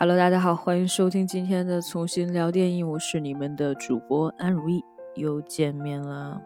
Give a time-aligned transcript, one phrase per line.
[0.00, 4.84] Hello，大家好，欢迎收听今天的重新聊电影，我是你们的主播安如意，
[5.16, 6.40] 又见面了。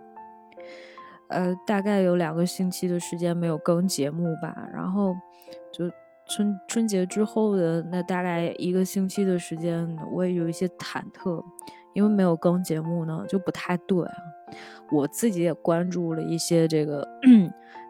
[1.28, 5.14] 呃，大概有两个星期的时间没有更节目吧，然后
[5.70, 5.84] 就
[6.26, 11.44] 春春节之后的那大概一个星期的时间，我也有一些忐忑，
[11.92, 14.02] 因为没有更节目呢，就不太对。
[14.90, 17.06] 我自己也关注了一些这个。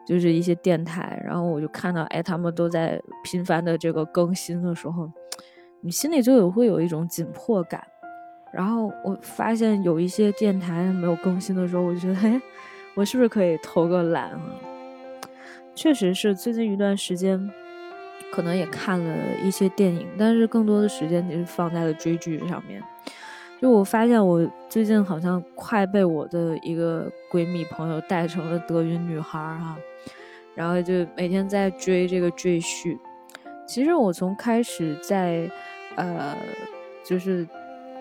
[0.04, 5.08] 就是一些电台，然后我就看到，哎，他们都在频繁的这个更新的时候，
[5.84, 7.84] 你心里就有会有一种紧迫感。
[8.52, 12.40] 然后我发现有一些电台没有更新的时候，我就觉得，哎，
[12.94, 14.40] 我是不是可以偷个懒啊？
[15.74, 17.50] 确实是，最近一段时间
[18.30, 22.80] 可能也看了一些电影，但是更多的时间就是放在了追剧上面。
[23.60, 29.76] 就我发现，我最近好像快被我的一个闺蜜朋友带成了德云女孩哈。
[30.54, 32.98] 然后就每天在追这个赘婿。
[33.66, 35.50] 其实我从开始在，
[35.96, 36.36] 呃，
[37.04, 37.46] 就是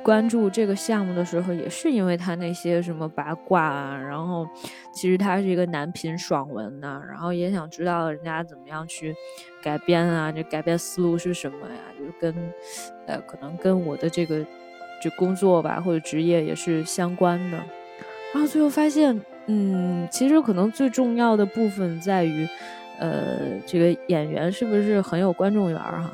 [0.03, 3.97] 关注这个项目的时候，也是因为他那些什么八卦啊。
[3.97, 4.47] 然后
[4.93, 9.15] 其实他是一个男频爽文呐，然后也想知道人家怎么样去
[9.61, 11.75] 改编啊，这改编思路是什么呀？
[11.97, 12.33] 就是跟，
[13.07, 14.45] 呃，可能跟我的这个
[15.01, 17.57] 就工作吧或者职业也是相关的。
[18.33, 19.19] 然后最后发现。
[19.47, 22.47] 嗯，其实可能最重要的部分在于，
[22.99, 26.11] 呃，这个演员是不是很有观众缘儿哈？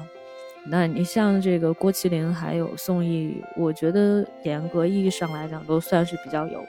[0.69, 6.65] 那你像这个郭麒麟还有宋轶，我觉得严格意义上来讲都算是比较有，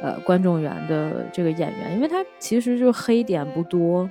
[0.00, 4.08] 呃，观众缘的这个演员，因为他其实就是黑点不多，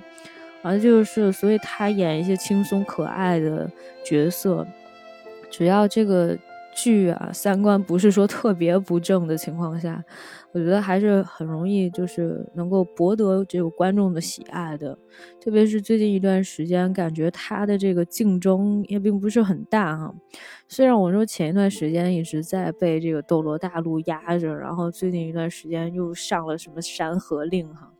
[0.61, 3.69] 反正就是所以他演一些轻松可爱的
[4.03, 4.65] 角色，
[5.49, 6.37] 只要这个。
[6.73, 10.03] 剧啊，三观不是说特别不正的情况下，
[10.53, 14.97] 我觉得还是很容易，就是能够博得这个观众的喜爱的。
[15.39, 20.13] 特别是最近一段时间，感觉他的这个竞争也并不是很大哈。
[20.67, 27.91] 虽然我说前一段时间一直在被这个《斗罗大陆》压着，然后最近一段时间又上了什么《山河令》哈，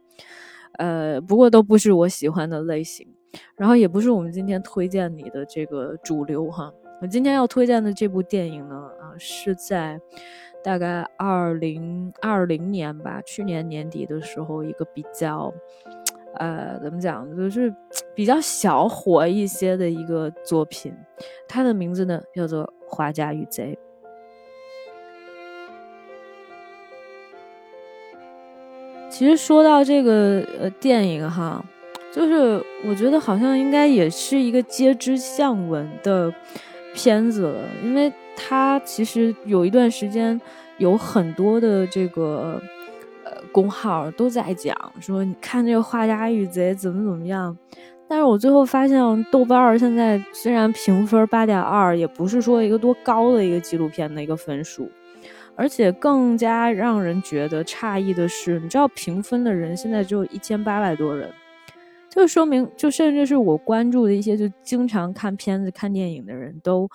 [0.78, 3.08] 呃，不过都不是我喜欢的类型，
[3.56, 6.72] 然后也不是我们今天推荐你的这个主流哈。
[7.02, 10.00] 我今天要推荐的这部电影呢，啊，是在
[10.64, 15.52] 大概二零二零年吧，去年年底的时候，一个比较，
[16.36, 17.74] 呃，怎么讲，就是
[18.14, 20.94] 比较小火一些的一个作品。
[21.48, 23.76] 它的名字呢叫做《花家与贼》。
[29.10, 31.66] 其实说到这个呃电影哈，
[32.14, 36.32] 就是我觉得好像应该也是一个皆知向闻的。
[36.94, 40.40] 片子了，因为他其实有一段时间
[40.78, 42.62] 有很多的这个
[43.24, 47.57] 呃公号都在讲说，你看这个《画家与贼》怎么怎么样。
[48.09, 49.00] 但是我最后发现，
[49.31, 54.91] 豆瓣儿现在虽然评分八点二，也不是说一个多高的一个纪录片的一个分数，
[55.56, 61.29] 而且更加让人觉得诧异的是，你知道评分的人现在只有一千八百多人。
[62.12, 66.88] 就说明，就甚至是我关注的一些就经常看片子、看电影的人都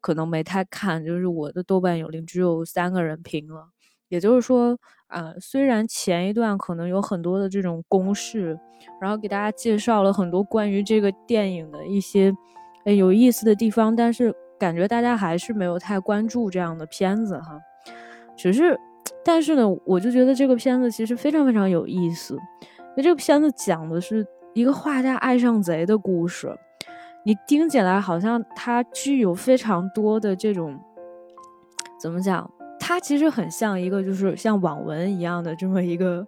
[0.00, 1.04] 可能没太看。
[1.04, 3.68] 就是我的豆瓣有零只有三个人评了，
[4.08, 4.78] 也就是说，
[5.08, 8.58] 啊，虽然前一段可能有很多的这种公式，
[8.98, 12.32] 然后给大家介绍了很多关于这个电影的一些
[12.86, 17.60] 诶有意思的地方，但是感觉大家还是没有太关注这样的片子哈。
[18.38, 18.80] 只是，
[19.22, 24.26] 但是呢，我就觉得这个片子其实非常非常有意思，因为这个片子讲的是。
[24.54, 26.54] 一个画家爱上贼的故事，
[27.24, 30.78] 你听起来好像它具有非常多的这种，
[32.00, 32.50] 怎么讲？
[32.78, 36.26] 它其实很像一个就是像网文一样的这么一个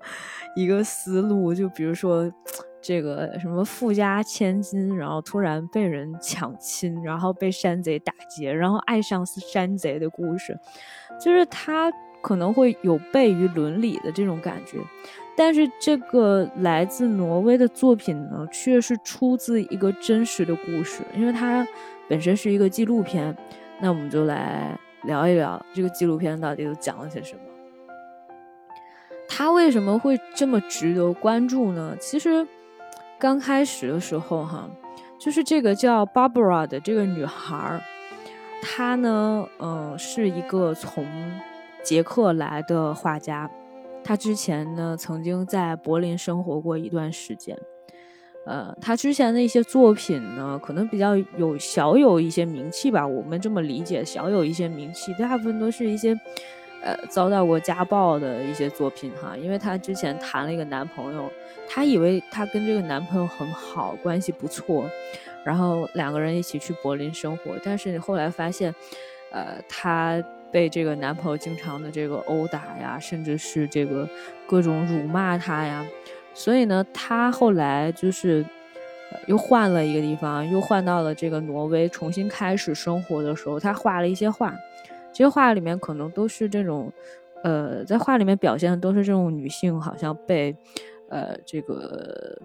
[0.55, 1.53] 一个思路。
[1.53, 2.33] 就比如说
[2.81, 10.57] 这个什么富家千金，然后突然被人抢亲，然后被山贼打劫，然后爱上山贼的故事，
[11.21, 11.91] 就是它
[12.23, 14.79] 可能会有悖于伦理的这种感觉。
[15.37, 21.67] 但是这个来自挪威的作品呢，却是出自一个真实的故事，因为它
[22.09, 23.37] 本身是一个纪录片。
[23.81, 27.41] 那我们就来聊一聊这个纪录片到底都讲了些什么。
[29.29, 31.97] 它为什么会这么值得关注呢？
[31.99, 32.47] 其实
[33.19, 34.71] 刚开始的时候，哈，
[35.19, 37.81] 就是这个叫 Barbara 的这个女孩儿，
[38.63, 41.05] 她呢，嗯，是一个从
[41.83, 43.51] 捷克来的画家。
[44.05, 47.59] 他之前呢，曾经在柏林生活过一段时间，
[48.45, 56.15] 呃，他之前的一些作品呢，可能比较有小有一些名气吧，我们这么理解，小有一些名气，大部分都是一些，
[56.83, 61.31] 呃，遭到过家暴的一些作品哈，因为他之前谈了一个男朋友，
[61.67, 64.85] 他以为他跟这个男朋友很好，关系不错，
[65.45, 67.57] 然后两个人一起去柏林生活。
[67.65, 68.75] 但是后来发现，
[69.33, 70.23] 呃，她
[70.55, 74.09] 被这个男朋友经常的这个殴打呀，甚至是这个
[74.47, 75.85] 各种辱骂她呀，
[76.33, 78.47] 所以呢，她后来就是
[79.27, 84.55] 又换了一个地方，又换到了这个挪威，重新开始生活的时候，她画了一些画，
[85.13, 86.93] 这些画里面可能都是这种。
[87.43, 90.57] 呃，在画里面表现的都是这种女性，好像被，
[91.11, 92.39] 呃，这个，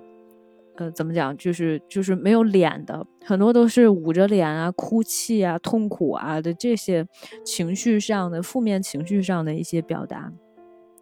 [0.79, 7.05] 呃，怎么讲，就是就是没有脸的，很多都是捂着脸啊、哭泣啊、痛苦啊的这些
[7.45, 10.31] 情绪上的负面情绪上的一些表达。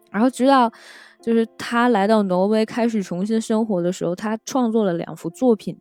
[0.09, 0.71] 然后直到
[1.21, 5.77] 就是他来到挪威开始重新生活的时候，他创作了两幅作品，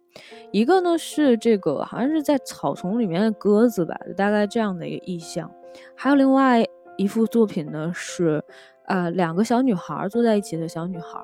[0.53, 5.51] 一个呢是这个好像是在草丛里面的鸽子吧，大概这样的一个意象，
[5.97, 6.65] 还有另外。
[6.99, 8.43] 一幅作品呢是，
[8.87, 11.23] 呃，两个小女孩坐在一起的小女孩，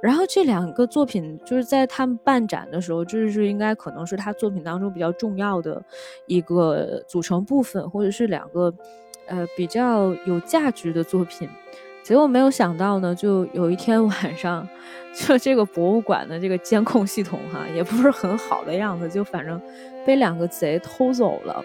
[0.00, 5.82] 然后这两个作品就是在他们办展的时候，这是应该可能是他作品当中比较重要的
[6.26, 8.72] 一个组成部分，或者是两个，
[9.26, 11.48] 呃，比较有价值的作品。
[12.04, 14.66] 结果没有想到呢，就有一天晚上，
[15.14, 19.60] 就这个博物馆的这个监控系统哈，也不是很好的样子，就反正
[20.06, 21.62] 被两个贼偷走了。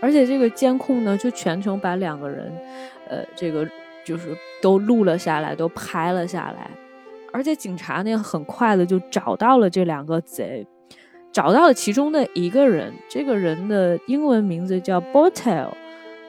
[0.00, 2.52] 而且这个监控呢，就全程把两个人，
[3.08, 3.66] 呃，这个
[4.04, 6.70] 就是都录了下来，都拍了下来。
[7.32, 10.66] 而且警察呢，很快的就找到了这两个贼，
[11.32, 12.92] 找到了其中的一个人。
[13.08, 15.68] 这个人的英文名字叫 Bertel，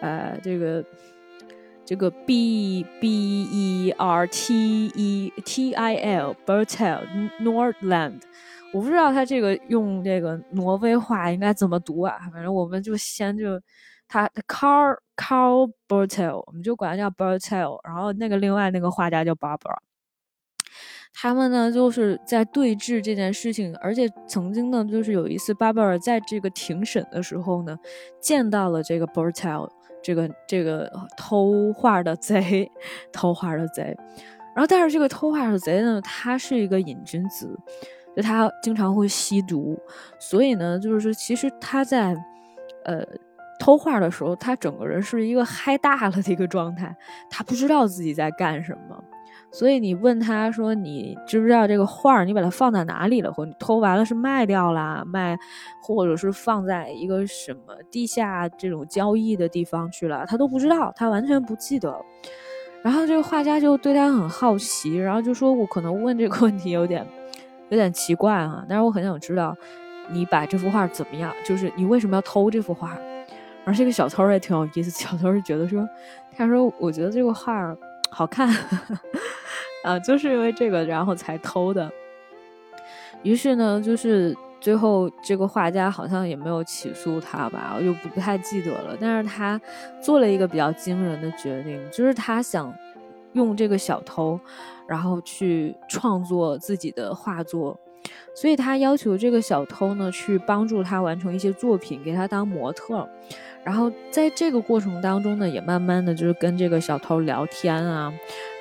[0.01, 0.83] 呃，这个
[1.85, 6.99] 这个 B B E R T E T I L Bertel
[7.41, 8.21] Nordland。
[8.71, 12.19] 我不知道他这个用这个挪威话应该怎么读啊？
[12.31, 13.59] 反正我们就先就
[14.07, 17.79] 他 Carl Carl Bertel，我们就管他叫 Bertel。
[17.83, 19.77] 然后那个另外那个画家叫 Barbara，
[21.13, 23.75] 他们呢就是在对峙这件事情。
[23.77, 27.77] 而且曾经呢，就是有一次巴贝尔在这个庭审的时候呢，
[28.21, 29.69] 见到了这个 Bertel，
[30.01, 32.69] 这个这个偷画的贼，
[33.11, 33.95] 偷画的贼。
[34.55, 37.57] 然后但是这个偷画的贼呢，他是一个瘾君子。
[38.15, 39.79] 就他经常会吸毒，
[40.19, 42.17] 所以呢，就是说，其实他在，
[42.83, 43.05] 呃，
[43.59, 46.93] 偷画的时候，他整个人是一个嗨大了的一个状态，
[47.29, 49.01] 他不知道自己在干什么。
[49.51, 53.31] 所以你问他说，你知不知道这个画你把它放在哪里了？
[53.31, 55.37] 或你偷完了是卖掉了，卖，
[55.81, 60.25] 或者是放在一个什么地下这种交易的地方去了？
[60.27, 61.99] 他都不知道，他完全不记得。
[62.81, 67.05] 然后这个画家就对他很好奇，然后就说我可能问这个问题有点。
[67.71, 69.55] 有点奇怪啊，但是我很想知道，
[70.11, 71.31] 你把这幅画怎么样？
[71.45, 72.97] 就是你为什么要偷这幅画？
[73.63, 75.87] 而这个小偷也挺有意思，小偷是觉得说，
[76.35, 77.77] 他说我觉得这个画
[78.09, 78.49] 好看，
[79.83, 81.91] 啊，就是因为这个然后才偷的。
[83.23, 88.97] 于是呢，就是最后这个画家好像也没有起诉他吧，我就不太记得了。
[88.99, 89.59] 但是他
[90.01, 92.73] 做了一个比较惊人的决定，就是他想
[93.33, 94.39] 用这个小偷。
[94.89, 97.79] 然后去创作自己的画作，
[98.33, 103.07] 所以他要求这个小偷呢去帮助他完成一些作品，给他当模特。
[103.63, 108.11] 然后在这个过程当中呢，也慢慢的就是跟这个小偷聊天啊，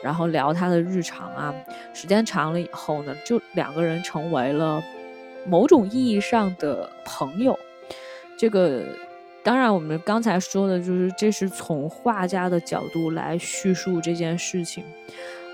[0.02, 1.54] 然后聊他的日常啊。
[1.92, 4.82] 时间长了以后呢，就两个人成为了
[5.46, 7.58] 某种意义上的朋友。
[8.36, 8.84] 这个
[9.42, 14.84] 当然，我们刚才说的就是这是从画家的角度来叙述这件事情。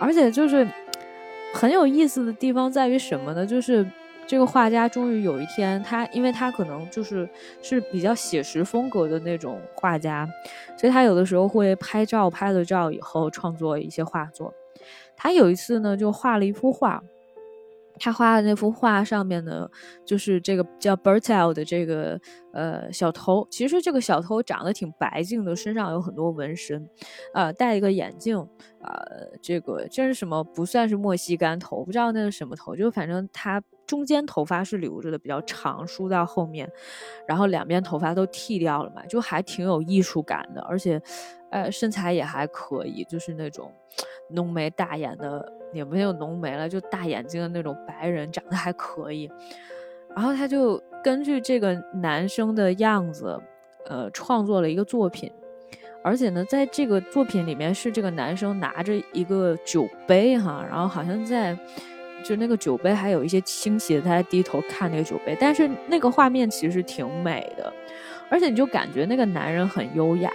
[0.01, 0.67] 而且就是
[1.55, 3.47] 很有意思的地方在于什么呢？
[3.47, 3.87] 就是
[4.27, 7.29] 这个画家终于有一天，他因为他可能就是
[7.63, 10.29] 是比较写实风格的那种画家，
[10.77, 14.53] 所以他有的时候会拍照，拍了照以后创作一些画作。
[15.17, 17.03] 他有一次呢，就画了一幅画。
[17.97, 19.71] 他画的那幅画上面呢，
[20.05, 22.21] 就是这个叫 Bertel 的这个
[22.53, 23.47] 呃小偷。
[23.53, 26.89] 其实这个小偷长得挺白净的，身上有很多纹身，
[27.35, 28.37] 呃，戴一个眼镜，
[28.81, 30.43] 呃，这个这是什么？
[30.43, 36.71] 不算是莫西干头，不知道那是什么头，就反正他中间头发是留着的，比较长，梳到后面，
[37.27, 41.01] 然后两边头发都剃掉了嘛，就还挺有艺术感的，而且，
[41.51, 43.73] 呃，身材也还可以，就是那种
[44.31, 45.53] 浓眉大眼的。
[45.75, 49.29] 也没有浓眉了，就大眼睛的那种白人，长得还可以。
[50.15, 53.37] 然后他就根据这个男生的样子，
[53.87, 55.29] 呃，创作了一个作品。
[56.05, 61.59] 而且呢，在这个作品里面是这个男生拿着一个酒杯哈，然后好像在
[62.25, 65.37] 就那个酒杯还有一些倾斜，他在低头看那个酒杯。
[65.39, 67.73] 但是那个画面其实挺美的，
[68.31, 70.31] 而且你就感觉那个男人很优雅。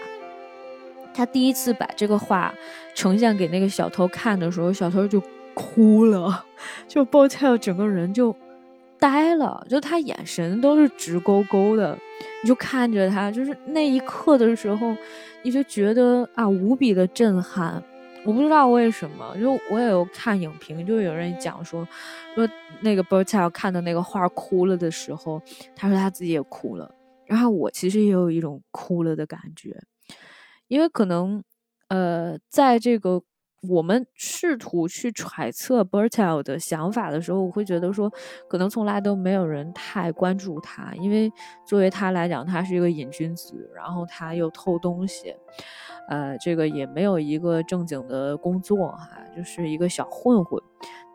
[1.14, 2.54] 他第一次把这个画
[2.94, 5.22] 呈现给那个小偷看的时候，小偷就
[5.54, 6.46] 哭了，
[6.88, 8.34] 就包菜整个人就
[9.00, 11.98] 呆了，就他眼神都是直勾勾的，
[12.44, 14.96] 你就看着他，就是那一刻的时候，
[15.42, 17.84] 你就觉得啊无比的震撼。
[18.26, 21.88] 我不知道为什么，就我也有看影评，就有人讲说，
[22.36, 22.48] 说
[22.82, 25.42] 那个 Bertel 看的那个画哭了的时候，
[25.76, 26.94] 他说他自己也哭了。
[27.26, 29.82] 然后我其实也有一种哭了的感觉，
[30.68, 31.44] 因为可能，
[31.88, 33.24] 呃，在这个。
[33.68, 38.10] 我们试图去揣测 Bertel 的想法的时候，我会觉得说，
[38.48, 41.30] 可能从来都没有人太关注他，因为
[41.66, 45.36] 作为他来讲，他是一个瘾君子，然后他又偷东西，
[46.08, 50.62] 呃，这个也没有一个正经的工作哈，就是一个小混混。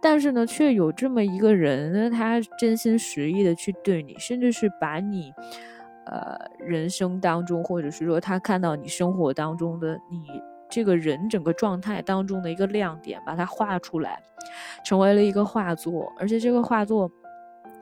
[0.02, 5.32] 但是呢，却有这么一个人，他真心实意的去对你，甚至是把你，
[6.04, 10.42] 呃，人生当中，或者是说他看到你生活当中的你。
[10.70, 14.22] 这个人整个状态当中的一个亮点，把它画出来，
[14.84, 16.12] 成为了一个画作。
[16.18, 17.10] 而且这个画作，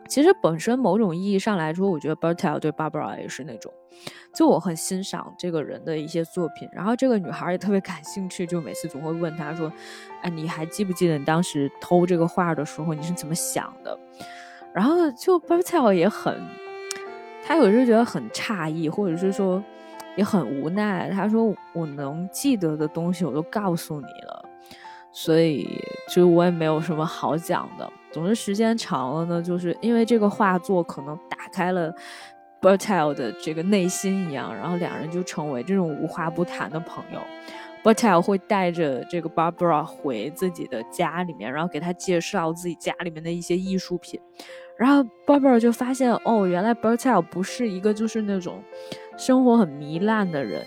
[0.09, 3.73] 其实本身某种意义上来说，我觉得 Bertel 对 Barbara 也是那种，
[4.35, 6.69] 就我很欣赏这个人的一些作品。
[6.73, 9.73] 然后这个女孩也特别感兴趣，就每次总会问他说
[10.21, 13.99] ：“哎，你还记不记得你当时偷这个画的时候你是怎么想的？”
[14.75, 16.39] 然后就 Bertel 也很，
[17.47, 19.63] 他有时候觉得很诧异，或者是说。
[20.17, 24.45] 也很无奈，他说：“我能记得的东西我都告诉你了，
[25.11, 25.67] 所以
[26.09, 27.91] 就我也没有什么好讲的。
[28.11, 31.95] 总之时间长了呢，就是因为这个画作可能打开了
[32.61, 37.21] Bertel 的这个内心一样，然后两人就成为这种无话不谈的朋友。
[37.83, 44.21] Bertel 会带着这个 Barbara 回自己的家里面，然后给他介绍自己家里面的一些艺术品。”
[44.83, 48.61] 然后 Barbara 就发现，哦，原来 Bertel 不是一个就是那种
[49.17, 50.67] 生活很糜烂的人，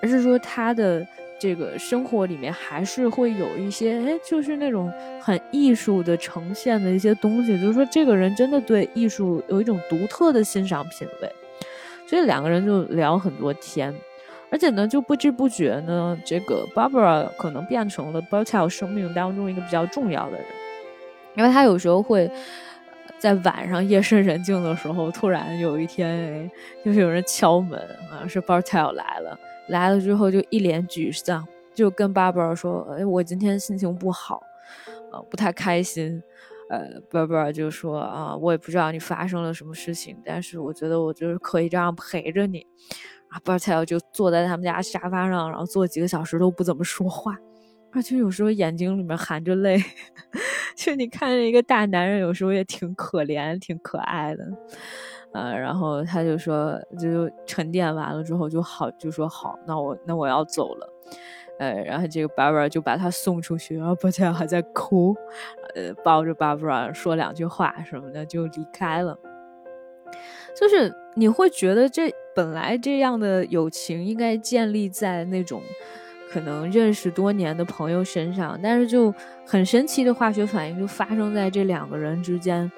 [0.00, 1.06] 而是说他的
[1.38, 4.90] 这个生活里面还是会有一些，哎，就是那种
[5.20, 7.60] 很艺术的呈现的一些东西。
[7.60, 11.30] 就是说，这个人真的对艺术有一种独特的欣赏品味。
[12.06, 13.94] 所以两个人就聊很多天，
[14.50, 20.46] 而且呢，就不知不觉呢，这个 Barbara 可能变成了 Bertel 生命当中一个比较重要的人，
[21.34, 22.30] 因为他有时候会。
[23.20, 26.50] 在晚上夜深人静的时候，突然有一天，
[26.82, 27.78] 就是有人敲门
[28.10, 29.38] 啊，是 Bartel 来了。
[29.68, 34.40] 来了之后就一脸沮丧，就跟 Barbara 说：“哎，我今天心情不好，
[35.12, 36.22] 啊，不太开心。”
[36.70, 42.66] 呃，Barbara 就说：“啊，我也不知道你发生了什么事情，但是我觉得我就是可以这样陪着你。”
[43.28, 47.36] 啊，Bartel 就坐在他们家沙发上，然后坐几个小时都不怎么说话。
[47.92, 49.76] 而且有时候眼睛里面含着泪，
[50.76, 54.44] 就你看着一个大男人，有时候也挺可怜、挺可爱的，
[55.32, 60.92] 呃，然后他就说，就沉淀完了之后就好，就说好，那我那我要走了，
[61.58, 65.14] 呃，然后这个 Barbara 就把他送出去，然后巴特还在哭，
[65.74, 69.18] 呃，抱着 Barbara 说两句话什么的就离开了。
[70.58, 75.62] 就是你会觉得这本来这样的友情应该建立在那种。
[76.32, 79.12] 可能认识多年的朋友身上，但是就
[79.44, 82.70] 很神奇的化学反应就发生在这两个人之间，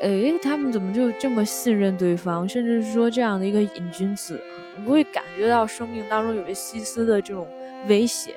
[0.00, 2.48] 诶，他们怎么就这么信任对方？
[2.48, 4.40] 甚至是说这样的一个瘾君子，
[4.84, 7.46] 不会感觉到生命当中有一丝丝的这种
[7.86, 8.34] 威胁。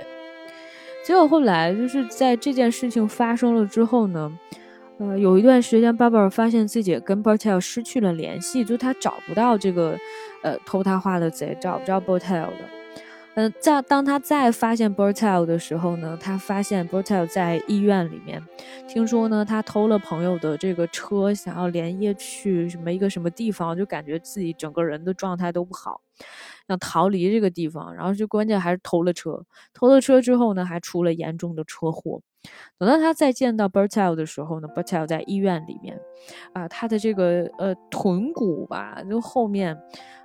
[1.05, 4.31] 结果后来就是在这件事情发生了之后呢，
[4.99, 9.97] 呃，有一段时间，巴巴尔发现自己跟 Bertel 失去了联系，就他找不到这个
[10.43, 12.78] 呃偷他画的贼，找不着 Bertel 的。
[13.35, 18.43] 嗯，在当他再发现 Bertel 的时候呢，他发现 Bertel 在医院里面。
[18.87, 26.01] 听说呢，他偷了朋友的这个车，想要连夜去什么一个什么地方，就感觉自己整个人的状态都不好，
[26.67, 27.93] 想逃离这个地方。
[27.95, 32.21] 然后就关键还是偷了车，偷了车之后呢，还出了严重的车祸。
[32.77, 35.97] 等到他再见到 Bertel 的时候呢，Bertel 在医院里面，
[36.53, 39.77] 啊，他的这个呃臀骨吧，就后面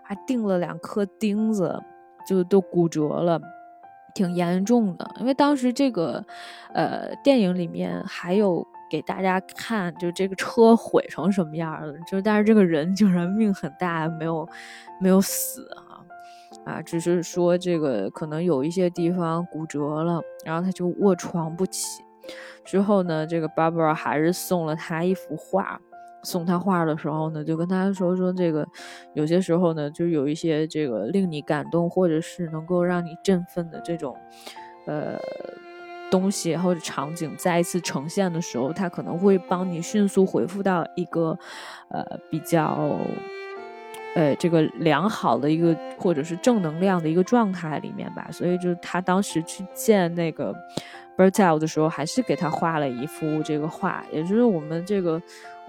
[0.03, 1.81] 还钉了两颗钉子。
[2.27, 3.41] 就都骨折了，
[4.15, 5.09] 挺严重的。
[5.21, 6.25] 因为当时这个，
[6.73, 11.95] 呃，电影里面还有给大家看，就这个车毁成什么样了。
[12.07, 14.49] 就但是这个人竟然命很大，没有
[15.01, 22.03] 没有死啊啊，只是说这个可能有一些地方骨折了，然后他就卧床不起。
[22.65, 25.81] 之后呢，这个 Barbara 还是送了他一幅画。
[26.25, 28.67] 送他画的时候呢，就跟他说说这个，
[29.13, 34.17] 有些时候呢，就有一些这个令你感动或者是能够让你振奋的这种，
[34.87, 35.19] 呃，
[36.11, 41.39] 东西或者场景再一次呈现的时候，他可能会帮你迅速回复到一个，
[41.89, 42.99] 呃，比较，
[44.15, 48.29] 呃，这个良好的一个或者是正能量的一个状态里面吧。
[48.31, 50.55] 所以就他当时去见那个
[51.17, 55.21] Bertel 的时候，还是给他画了一幅这个画，也就是我们这个。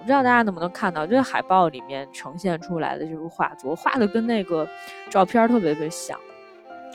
[0.06, 4.68] 不知道大家能不能看到，这个海报里面呈现出来的这幅画作，画的跟那个
[5.10, 6.16] 照片特别特别像。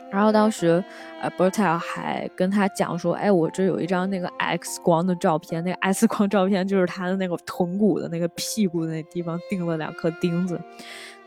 [0.09, 0.81] 然后当时，
[1.21, 10.57] 呃，Bertel 还跟他讲说：“哎，我这有一张那个 X 光的照片，那个 X 光照片就是他的那个臀骨的那个屁股那地方钉了两颗钉子。”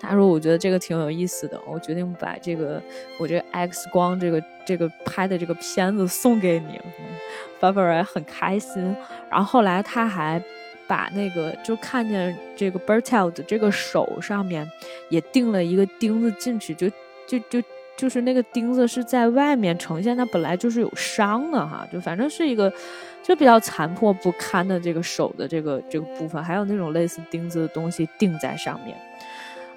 [0.01, 2.83] 他说：“我觉得这个挺有意思的，我决定把这个
[3.19, 6.81] 我这 X 光这个这个拍的这个片子送给你。”
[7.61, 8.97] Barbara 很开心。
[9.31, 10.43] 然后后来他还
[10.87, 14.71] 把那个就看见这个 Bertel 的这个手上面
[15.09, 16.89] 也钉了一个钉子进去，就
[17.27, 17.63] 就就。
[17.97, 22.71] 就是那个钉子是在外面呈现，它本来就是有伤的哈，就反正是一个
[23.23, 28.97] 就比较残破不堪的这个手的这个这个部分，还有那种类似钉子的东西钉在上面。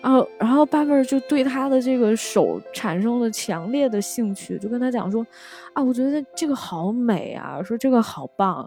[0.01, 5.25] 然后，然后巴贝尔就对他的这个手产生了强烈的兴趣，就跟他讲说
[5.73, 8.65] ：“啊，我觉得这个好美啊，说这个好棒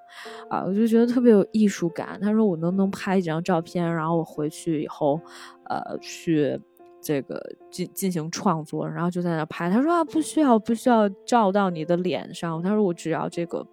[0.48, 5.20] 啊，我就觉得特别有艺术感。”他说：“我能不能拍几张照片，然后我回去以后，
[5.68, 6.60] 呃，去。”
[7.02, 9.70] 这个进进行创作，然后就在那拍。
[9.70, 12.62] 他说啊，不需要，不需要照到你的脸上。
[12.62, 13.66] 他说我只要这个，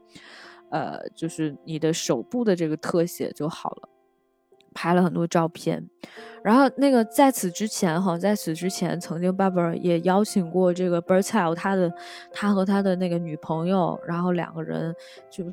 [0.72, 3.90] 呃，就是你的手部的这个特写就好了。
[4.78, 5.84] 拍了很多照片，
[6.44, 11.92] 然后那个在此之前哈，在此之前，曾经 Barbara 也邀请过这个 Bertel 他的
[12.32, 14.94] 他和他的那个女朋友，然后两个人
[15.32, 15.52] 就。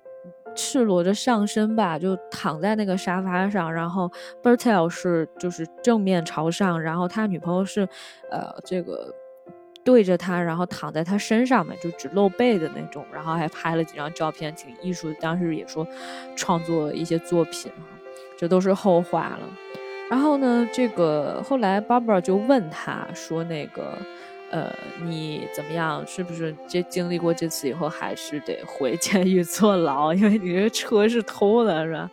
[0.56, 4.08] 赤裸着上身吧，就躺在那个沙发上，然后
[4.40, 7.80] Bertel 是就是正面朝上，然后他女朋友是，
[8.30, 9.12] 呃，这个
[9.82, 15.14] 对着他，然后躺在他身上面，就只露背的那种，然后还拍了几张照片，挺艺术的。
[15.20, 15.84] 当时也说
[16.36, 17.72] 创作一些作品，
[18.44, 19.48] 这都是后话了。
[20.10, 23.96] 然后呢，这个后来 Barbara 就问他说，那个。
[24.50, 24.72] 呃，
[25.04, 26.06] 你怎么样？
[26.06, 30.14] 是不是这经历过这次以后，还是得回监狱坐牢？
[30.14, 32.08] 因为你这车是偷的，是吧？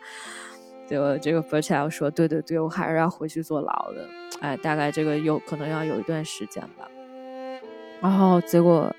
[0.89, 4.07] 就这个 b e r t 说：“对对对，我还是要回去坐牢的。”
[4.41, 6.89] 哎，大概这个有可能要有一段时间吧。
[7.99, 8.91] 然后结果，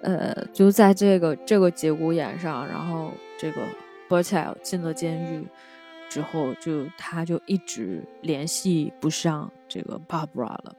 [0.00, 3.60] 呃，就在这个这个节骨眼上，然后这个
[4.08, 5.46] b e r t 进了监狱
[6.10, 10.74] 之后，就他就一直联系不上这个 Barbara 了。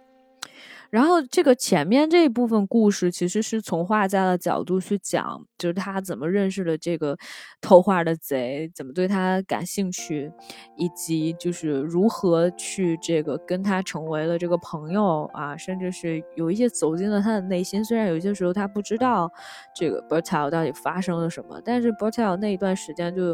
[0.89, 7.17] 然后这个前面这一部分故事，其实是从画家的角度去讲，就是他怎么认识了这个
[7.62, 10.30] 偷画的贼，怎么对他感兴趣，
[10.76, 17.82] 以及就是如何去这个跟他成为了这个朋友啊，甚至是有一些走进了他的内心。
[17.86, 19.32] 虽然有些时候他不知道
[19.74, 23.34] 这个 Bertel 到底发生了什么，但是 Bertel 那一段时间就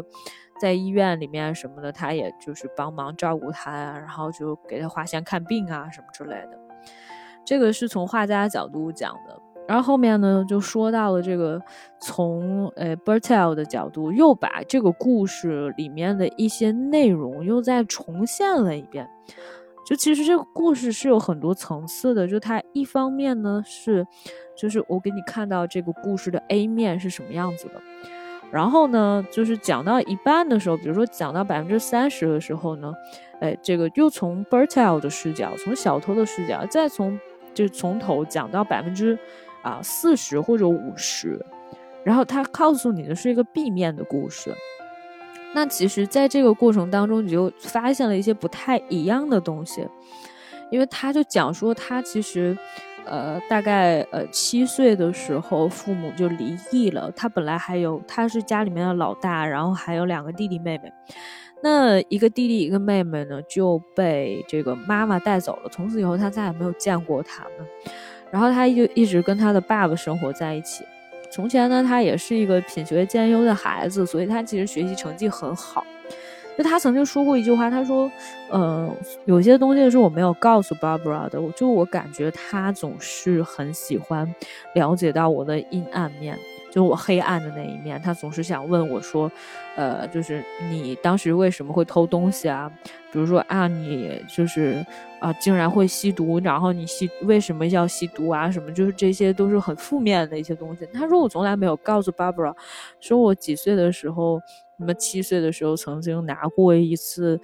[0.60, 6.58] 在医院里面什么的，他也就是帮忙照顾他呀，然后就给他花钱看病啊什么之类的。
[7.44, 11.62] 这个是从画家角度讲的，然后后面呢就说到了这个
[12.00, 19.08] 从呃 Bertel 的角度，又把这个故事里面的一些内容又再重现了一遍。
[19.86, 24.06] 就其实这个故事是有很多层次的，就它一方面呢是，
[24.54, 27.80] 就是我给你看到这个故事的 A 面是什么样子的，
[28.50, 32.92] 然后呢就是讲到一半的时候，比如说讲到百分之三十的时候呢，
[33.40, 37.18] 哎，这个又从 Bertel 的视角，从小偷的视角，再从
[37.52, 39.18] 就从头讲到百分之
[39.62, 41.44] 啊四十或者五十，
[42.04, 44.54] 然后他告诉你的是一个 B 面的故事。
[45.54, 49.86] 那其实，在这个过程当中，你就发现了一些不太一样的东西，
[50.70, 52.56] 因为他就讲说，他其实
[53.04, 57.10] 呃大概呃七岁的时候，父母就离异了。
[57.16, 60.92] 他本来还有他是家里面的老大，然后还有两个弟弟妹妹。
[61.62, 65.68] 那一个弟弟一个妹妹呢，就被这个妈妈带走了。
[65.70, 67.66] 从此以后，他再也没有见过他们。
[68.30, 70.84] 然后他就一直跟他的爸爸生活在一起。
[71.30, 75.84] 从前呢，他也是一个品学兼优的孩子，所以他其实学习成绩很好。
[76.58, 78.10] 就他曾经说过一句话，他说
[78.50, 78.92] ：“呃，
[79.26, 81.40] 有些东西是我没有告诉 Barbara 的。
[81.40, 84.34] 我就我感觉他总是很喜欢
[84.74, 86.36] 了解到我的阴暗面。”
[86.72, 89.30] 就我黑暗的那一面，他总是想问我说
[89.76, 92.70] ：“呃，就是你当时为什么会偷东西啊？
[93.12, 94.84] 比如说啊，你就是
[95.20, 98.50] 啊，竟然会吸毒，然后你吸为什么要吸毒啊？
[98.50, 102.52] 什么就是这些都是很负面的一些东西。”他说：“我从来没有告诉 Barbara，
[103.00, 104.40] 说我几岁的时候。”
[104.78, 107.40] 什么七岁的时候曾经拿过一次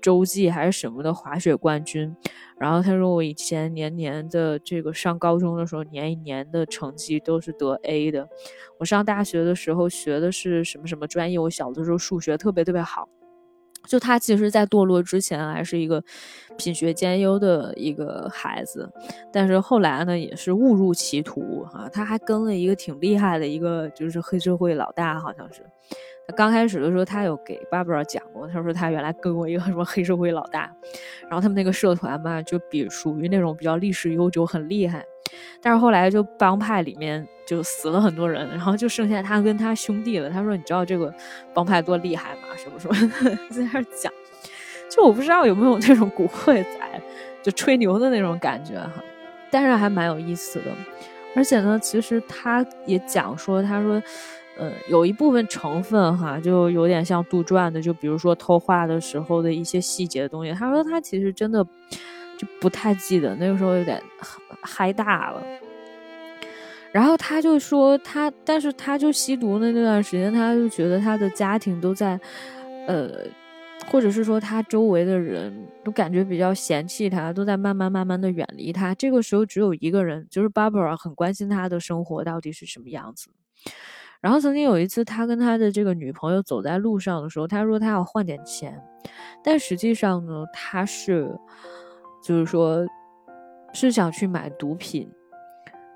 [0.00, 2.14] 洲际还是什么的滑雪冠军，
[2.58, 8.28] 然后他说我以前年年的这个上高中的时候年一年的成绩都是得 A 的，
[8.80, 13.08] 我上大学的时候学的是什么什么专业，我小的时候数学特别特别好，
[13.86, 16.02] 就他其实在堕落之前还是一个
[16.58, 18.90] 品学兼优的一个孩子，
[19.32, 25.64] 但是后来呢也是误入歧途哈，他还跟了一个挺厉害的一个就是黑社会老大好像是。
[26.26, 30.70] 他刚开始的时候，他有给 Barbara 讲过，他说他原来跟过一个什么黑社会老大，
[31.22, 35.04] 然后他们那个社团嘛，就比属于那种比较历史悠久、很厉害。
[35.60, 40.28] 但是后来就帮派里面就死了很多人，然后就剩下他跟他兄弟了。
[40.28, 41.12] 他说：“你知道这个
[41.54, 42.48] 帮派多厉害吗？
[42.56, 43.10] 什么什么，
[43.50, 44.12] 在那讲。”
[44.90, 47.02] 就我不知道有没有那种古惑仔
[47.42, 49.02] 就吹牛的那种感觉哈，
[49.50, 50.66] 但是还蛮有意思的。
[51.34, 54.02] 而且呢，其实他也讲说，他说，
[54.62, 60.52] 呃，有一部分成分哈，就有点像杜撰的，就比如说偷画的时候的一些细节的东西。
[60.52, 61.64] 他说他其实真的
[62.38, 64.00] 就不太记得，那个时候有点
[64.62, 65.42] 嗨大了。
[66.92, 72.20] 然后他就说他，但是他就吸毒的那段时间，他就觉得他的家庭都在，
[72.86, 73.26] 呃。
[73.90, 78.94] 或者是说他周围的人都感觉比较嫌弃他，都在慢慢慢慢的远离他。
[78.94, 83.30] 这个时候只有一个人，就是 Barbara，很关心他的生活到底是什么样子。
[84.22, 88.80] 然后曾经有一次，他跟他的这个女朋友走在路上的时候，他说他要换点钱，
[89.42, 91.38] 但实际上呢，他是
[92.22, 92.86] 就是说
[93.74, 95.10] 是想去买毒品。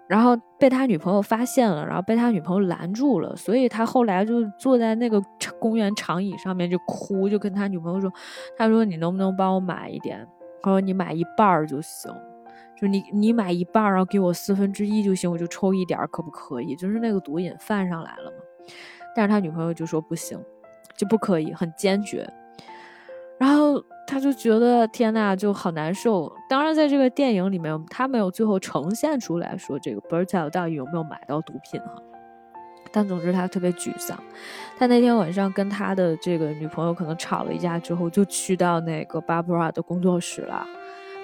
[0.08, 5.20] 然后被他女朋友发现了，然后被他女朋友拦住了，所以他后来就坐在那个
[5.58, 8.08] 公园长椅上面就哭，就跟他女朋友说
[8.56, 10.24] ：“他说你能不能帮我买一点？
[10.62, 12.14] 他说你买一半儿就行，
[12.80, 16.76] 就你你买一半，然后给我四分之一就行，我就抽一点，可不可以？
[16.76, 18.36] 就是那个毒瘾犯上来了嘛。
[19.14, 20.38] 但是他女朋友就说不行，
[20.96, 22.28] 就不可以，很坚决。
[23.38, 23.82] 然后。
[24.08, 26.32] 他就觉得天呐，就好难受。
[26.48, 31.96] 当然，在这个电影里面，他没有最后呈现出来说这个 Bertel 到底有没有买到毒品哈。
[32.92, 34.16] 但总之，他特别沮丧。
[34.78, 40.64] 他那天晚上跟他的这个女朋友可能吵了一架之后，就去到那个 Barbara 的工作室了。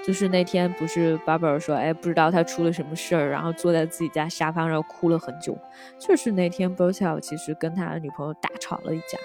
[0.06, 5.56] 就是那天不是 Barbara 说，哎，不知道他出了什么事儿，然后坐在自己家沙发上哭了很久。
[5.98, 9.18] 就是那天 Bertel 其实跟他的女朋友大吵了一架。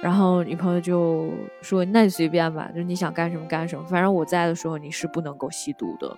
[0.00, 1.28] 然后女朋友就
[1.60, 6.16] 说：“那你随便吧，就你想干什么干什么，反正我在的时候你是不能够吸毒的。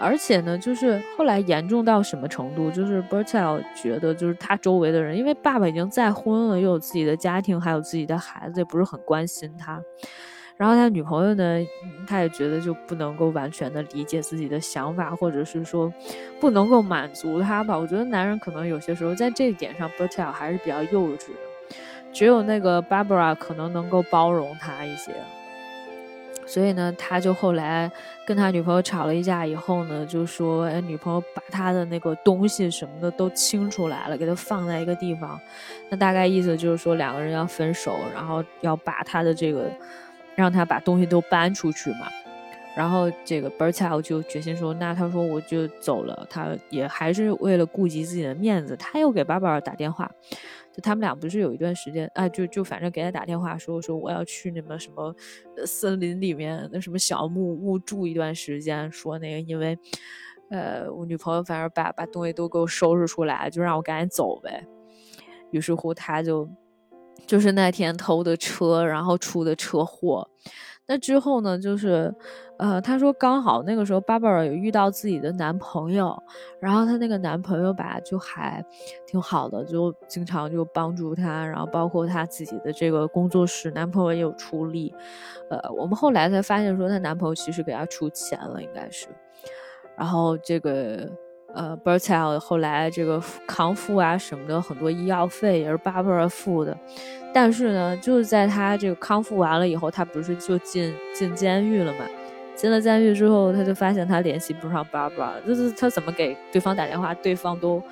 [0.00, 9.82] 而且呢，就是后来严重到什么程度，就是 Bertel 觉得，就是他周围的人，因为爸爸已经再婚了，又有自己的家庭，还有自己的孩子，也不是很关心他。
[10.58, 11.66] 然后他女朋友呢，
[12.06, 15.90] 他也觉得就不能够完全的理解自己的想法，或者是说
[16.38, 17.78] 不能够满足他吧。
[17.78, 21.34] 我觉得男人可能有些时候在这一点上比较还是比较幼稚的。”
[22.12, 25.12] 只有那个 Barbara 可能能够包容他一些，
[26.46, 27.92] 所以呢，他就后来
[28.26, 35.38] 跟他女朋友吵了一架以后呢，就说：“哎，女朋友把他的那个东西什么的都清出来了，给他放在一个地方。
[35.90, 39.70] 那大概意思就是说两个人要分手，然后要把他的这个
[40.38, 42.06] 让他把东西都搬出去嘛。
[42.76, 46.24] 然后这个 Bertel 就决心说：那他说我就走了。
[46.30, 50.08] 他也还是为了顾及自己的面子，他又给巴布尔打电话。”
[50.72, 55.12] 就他们俩不是有一段时间啊，就就反正给他打电话说说我要去那么什么
[55.66, 59.76] 森林里面那什么小木屋住一段时间，说那个因为
[60.50, 64.64] 呃我女朋友反正把把东西都给我收拾出来，就让我赶紧走呗。
[65.50, 66.48] 于是乎他就
[67.28, 70.26] 就是那天偷的车，然后出的车祸。
[70.86, 72.10] 那之后呢，就是，
[72.58, 76.20] 呃，她说刚好那个时候，Barbara 有遇到自己的男朋友，
[76.58, 78.64] 然后她那个男朋友吧，就还
[79.06, 84.94] 挺好的，就经常就帮助她，然后包括她自己的这个工作室，男朋友也有出力，
[85.50, 89.08] 呃，我们后来才发现说她男朋友其实给她出钱了，应该是，
[89.94, 91.06] 然后这个
[91.54, 96.76] 呃，Bertel 后来这个康复啊什么的，很多医药费也是 Barbara 付的。
[97.32, 102.04] 但是呢，就是在他这个康复完了以后，他不是就进进监狱了嘛？
[102.54, 107.82] 进了监狱之后，他就发现他联系不上 Barbara，就是他怎么给对方打电话，对方都，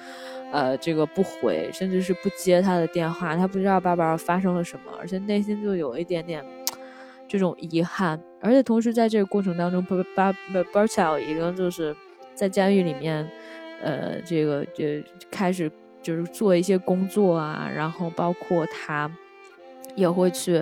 [0.52, 3.36] 呃，这个不回，甚至是不接他的电话。
[3.36, 6.44] 他不知道 Barbara 发生了什么，而且内心就有一点点
[7.28, 8.20] 这种遗憾。
[8.40, 10.34] 而且同时在这个过程当中，Bar
[10.72, 11.94] Bertel 已经就是
[12.36, 13.28] 在监狱里面，
[13.82, 14.84] 呃，这个就
[15.30, 15.68] 开始
[16.00, 19.10] 就是做一些工作啊，然后包括他。
[19.94, 20.56] 也会去，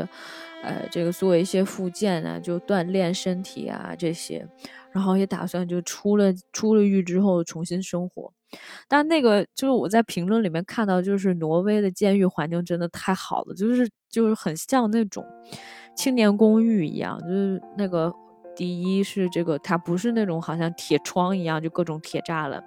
[0.63, 4.47] 呃，这个做一些复健啊，就锻炼身体啊这些，
[4.93, 8.33] 然后也打算就出了出了狱之后重新生活。
[8.87, 15.27] 但那个就是我在评论里面看到，就是挪威的监狱环境真的太好了，就是就是很像那种
[15.97, 18.15] 青年公寓一样，就是那个
[18.57, 22.63] 第一是这个它不是那种好像铁窗一样，就各种铁栅栏。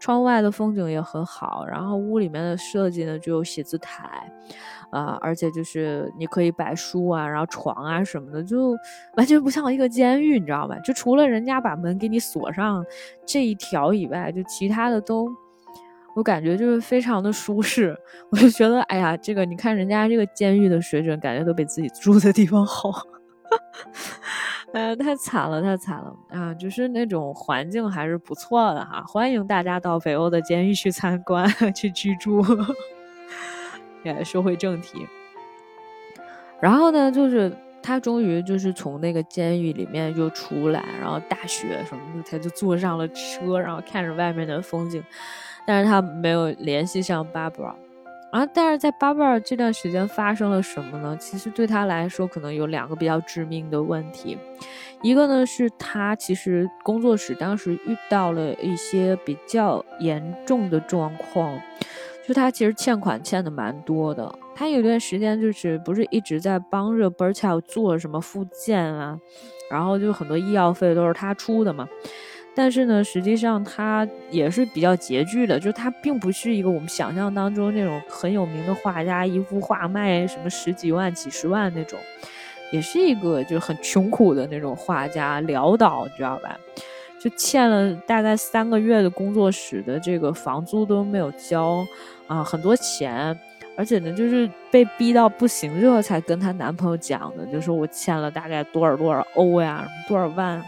[0.00, 4.28] 窗外的风景也很好，然后屋里面的设计呢就有写字台，
[4.90, 8.76] 啊，而且就是你可以摆书啊，然后床啊什么的，就
[9.16, 10.76] 完全不像一个监狱，你知道吧？
[10.80, 12.84] 就除了人家把门给你锁上
[13.24, 15.32] 这一条以外，就其他的都
[16.16, 17.96] 我感觉就是非常的舒适。
[18.30, 22.90] 我就觉得，哎呀，这个你看人家这个监狱的水准，感觉都比自己住的地方好。
[24.72, 26.54] 哎呀，太惨了，太惨了啊！
[26.54, 32.42] 就是那种环境还是不错的哈，欢迎大家到北欧的监狱去参观、 去居住。
[34.02, 35.06] 也说回正题，
[36.58, 45.04] 然后呢，就是他终于就是从那个监狱里面就出来，然后大雪什么的，他就坐上了车，然后看着外面的风景，
[45.66, 47.74] 但是他没有联系上 Barbara。
[48.32, 48.46] 啊！
[48.46, 51.14] 但是在巴贝尔这段时间发生了什么呢？
[51.20, 54.38] 其实对他来说，可能有两个比较致命的问题。
[55.02, 61.60] 一个呢，是他其实工作室当时遇到了一些比较严重的状况，
[62.26, 64.34] 就他其实欠款欠的蛮多的。
[64.54, 69.18] 他有段时间就是不是一直在帮着 b e r c h 做什么复健啊，
[69.70, 71.86] 然后就很多医药费都是他出的嘛。
[72.54, 81.98] 但是呢，实际上他也是比较拮据的，就他并不是一个我们想象当中那种很有名的画家，一幅画卖什么十几万、几十万那种，
[82.70, 86.58] 也是一个就很穷苦的那种画家，潦倒，你知道吧？
[87.18, 91.86] 就欠了大概三个月的工作室的这个房租都没有交
[92.26, 93.34] 啊，很多钱，
[93.78, 100.62] 而且呢，就是被逼到不行，之后才跟她男朋友讲的，就说我欠了大概多少多少欧呀，多少万。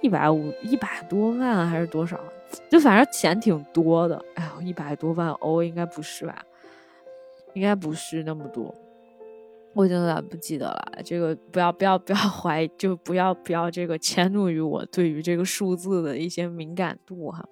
[0.00, 2.18] 一百五一百多万还是多少？
[2.68, 4.22] 就反正钱挺多的。
[4.34, 6.42] 哎呦，一百多万欧应该不是吧？
[7.54, 8.74] 应该不是那么多，
[9.74, 10.92] 我已经有点不记得了。
[11.04, 17.44] 这个不要不要不要怀疑，就不要不要这个迁怒于我对于这个数字的一些敏感度哈。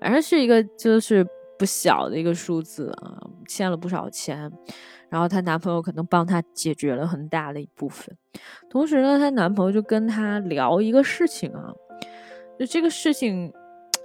[0.00, 1.26] 反正是一个就是
[1.58, 4.50] 不小的一个数字啊，欠了不少钱。
[5.10, 8.16] 然后她男朋友可能帮她解决了很大的一部分，
[8.70, 11.72] 同时呢，她男朋友就跟她聊一个事情啊，
[12.58, 13.52] 就这个事情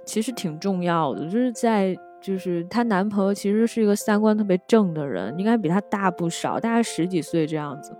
[0.04, 7.96] 其实挺重要的，就是在就是她男朋友其实是一个三观特别正的人，应该比她大不少，大概十几岁这样子，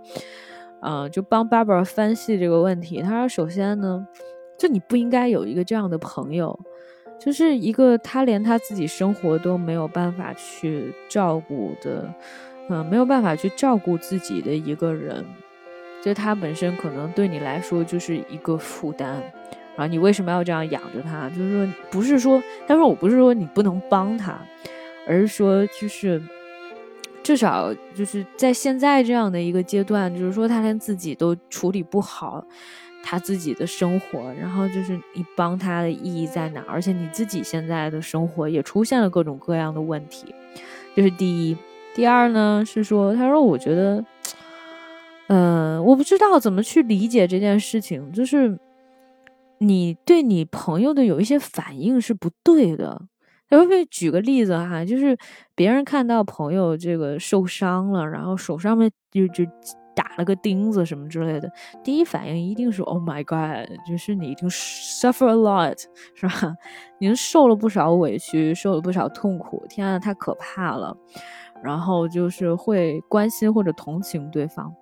[0.81, 3.01] 嗯，就帮 Barbara 分析这个问题。
[3.01, 4.05] 他说，首先呢，
[4.57, 6.59] 就你不应该有一个这样的朋友，
[7.19, 12.13] 就是一个他连他自己生活都没有办法去照顾的。
[12.69, 15.25] 嗯，没有办法去照顾自己的一个人，
[16.03, 19.21] 就他本身可能对你来说就是一个负担，
[19.75, 21.29] 然后你为什么要这样养着他？
[21.29, 24.37] 就是说，不是说，他说我不是说你不能帮他，
[25.07, 26.21] 而是说，就是
[27.23, 32.45] 至少就是在现在这样的一个阶段，就是说他连自己都处理不好
[33.01, 36.65] 他自己的生活，然后就是你帮他的意义在哪？
[36.67, 40.35] 而且你自己现在的生活也出现了各种各样的问题，
[40.93, 41.55] 这是第一。
[41.97, 44.05] 第二呢是说，他说我觉得，
[45.29, 48.59] 嗯，我不知道怎么去理解这件事情，就是
[49.57, 53.01] 你对你朋友的有一些反应是不对的。
[53.49, 55.17] 他会不会举个例子哈，就是
[55.55, 59.43] 别人看到朋友这个受伤了，然后手上面就就
[59.95, 61.49] 打了个钉子什么之类的，
[61.83, 65.81] 第一反应一定是 Oh my God，就是你已经 suffer a lot，
[66.13, 66.53] 是吧？
[66.99, 70.95] 您受了不少委屈，受了不少痛苦，天啊，太可怕了。
[71.63, 74.73] 然后就是会关心或者同情对方，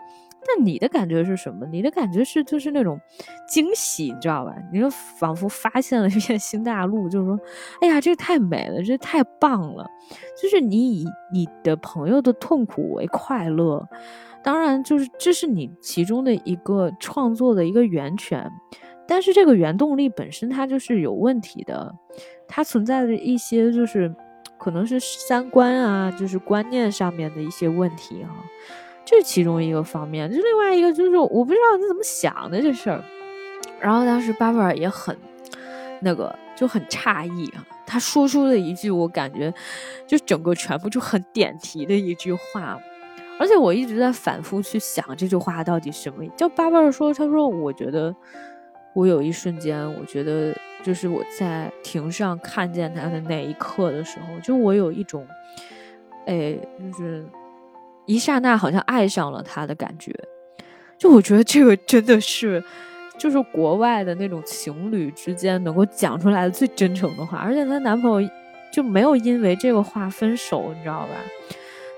[0.45, 1.65] 但你的感觉是什么？
[1.67, 2.99] 你的感觉是就是那种
[3.47, 4.53] 惊喜，你知道吧？
[4.71, 7.39] 你就仿佛发现了一片新大陆，就是说，
[7.81, 9.89] 哎呀，这个太美了，这太棒了！
[10.41, 13.87] 就是你以你的朋友的痛苦为快乐，
[14.43, 18.51] 当然就是这是你其中的一个创作的一个源泉，
[19.07, 21.95] 但是这个原动力本身它就是有问题的，
[22.47, 24.13] 它存在着一些就是。
[24.65, 28.31] 可能是三观啊，就是观念上面的一些问题哈，
[29.05, 30.27] 这是其中一个方面。
[30.27, 33.03] 就另外一个就是，我不知道你怎么想的这事儿。
[33.79, 35.15] 然后当时巴布尔也很
[36.01, 37.63] 那个，就很诧异啊。
[37.85, 39.53] 他说出了一句我感觉
[40.07, 42.79] 就整个全部就很点题的一句话，
[43.39, 46.25] 而且我一直在反复去想这句话到底什么。
[46.35, 48.15] 就巴布尔说，他说我觉得
[48.95, 50.57] 我有一瞬间，我觉得。
[50.85, 55.27] 就是我在庭上看见他的那一刻的时候，就我有一种，
[56.27, 57.25] 哎，就是
[58.05, 60.13] 一刹那好像爱上了他的感觉。
[60.99, 62.63] 就我觉得这个真的是，
[63.17, 67.39] 就是国外的那种情侣之间能够讲出来的最真诚的话。
[67.39, 68.29] 而且她男朋友
[68.71, 71.15] 就没有因为这个话分手，你知道吧？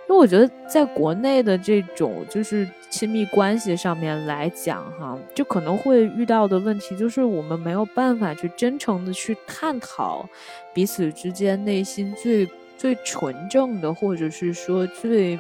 [0.09, 10.27] 因为我觉得在国内的这种就是亲密关系上面来讲，哈，就可能会遇到的问题就是我们没有办法去真诚的去探讨
[10.73, 15.37] 彼此之间内心最最纯正的，或者是说最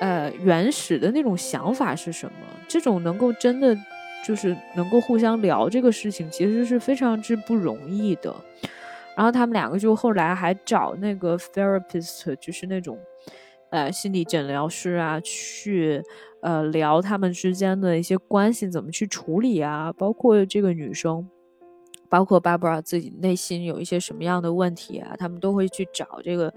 [0.00, 2.32] 呃原始的那种想法是什么。
[2.66, 3.76] 这种能够真的
[4.24, 8.34] 就是能够互相聊这个事情，其实是非常之不容易的。
[9.14, 12.96] 然后他们两个就后来还找那个 therapist，就是那种
[13.70, 16.02] 呃心理诊疗师啊，去
[16.42, 21.28] 呃聊他们之间的一些关系怎么去处理啊，包括这个女生。
[22.10, 26.54] 包括 Barbara 自己内心有一些什么样的问题啊，他们都会去找这个，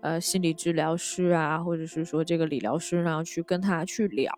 [0.00, 4.32] 呃，心理治疗师啊，或者是说这个理疗师，然后去跟他去聊，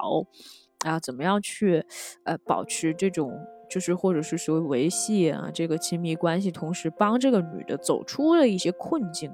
[0.86, 1.84] 啊，怎么样去，
[2.24, 9.32] 呃，保持这种，就是或者是说维系啊这个亲密关系，同时帮这个女的走出了一些困境。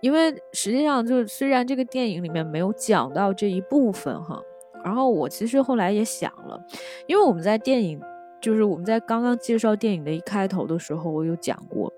[0.00, 4.40] 因为实际上，就虽然这个电影里面没有讲到这一部分哈，
[4.84, 6.60] 然后我其实后来也想了，
[7.06, 8.00] 因为我们在电影。
[8.40, 11.90] 就是我们在刚刚介绍电影的一开头的时候，我有讲过，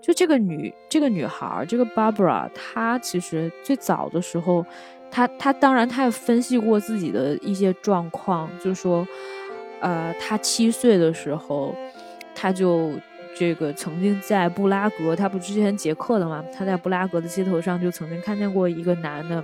[0.00, 4.64] 就这个女这个女孩，这个 Barbara，她其实最早的时候，
[5.10, 9.06] 她她当然她也分析过自己的一些状况，就是说，
[9.80, 11.74] 呃，她七岁的时候，
[12.34, 12.92] 她就
[13.36, 19.42] 这个曾经在布拉格，她不之前捷克的嘛，她在布拉格的街头上就曾经看见过一个男的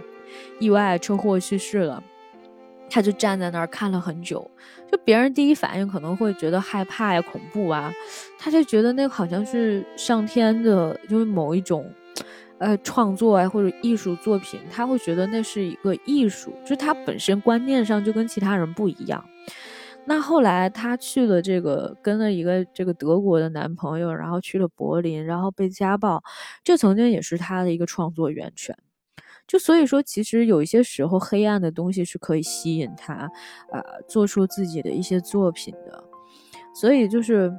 [0.58, 2.02] 意外车祸去世了。
[2.88, 4.48] 他就站在那儿看了很久，
[4.88, 7.92] 就别人第一反应可能会觉得害怕呀、恐怖啊，
[8.38, 11.84] 他就觉得那好像是上天的，就是某一种，
[12.58, 19.22] 呃，创作啊或者艺术作品，他会觉得那是一个艺术，就他本身观念上就跟其他人不一样。
[20.08, 26.22] 那后来她去了这个，跟了一个这个德国的男朋友，然后去了柏林，然后被家暴，
[26.62, 28.76] 这曾经也是她的一个创作源泉。
[29.48, 33.30] 就所以说，其实有一些时候，黑暗的东西是可以吸引他，
[33.72, 36.04] 呃，做出自己的一些作品的。
[36.74, 37.52] 所以就是，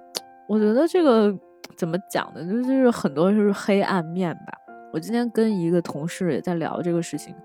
[0.47, 1.37] 我觉得这个
[1.75, 2.45] 怎么讲呢？
[2.45, 4.57] 就是很多就是黑暗面吧。
[4.93, 7.35] 我今天跟一个同事也在聊这个事情，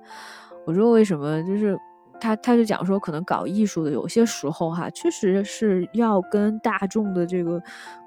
[0.65, 1.77] 我说为什么就是。
[2.23, 7.61] 他他就讲说，可能搞艺术的有些时候哈，确实是要跟大众的这个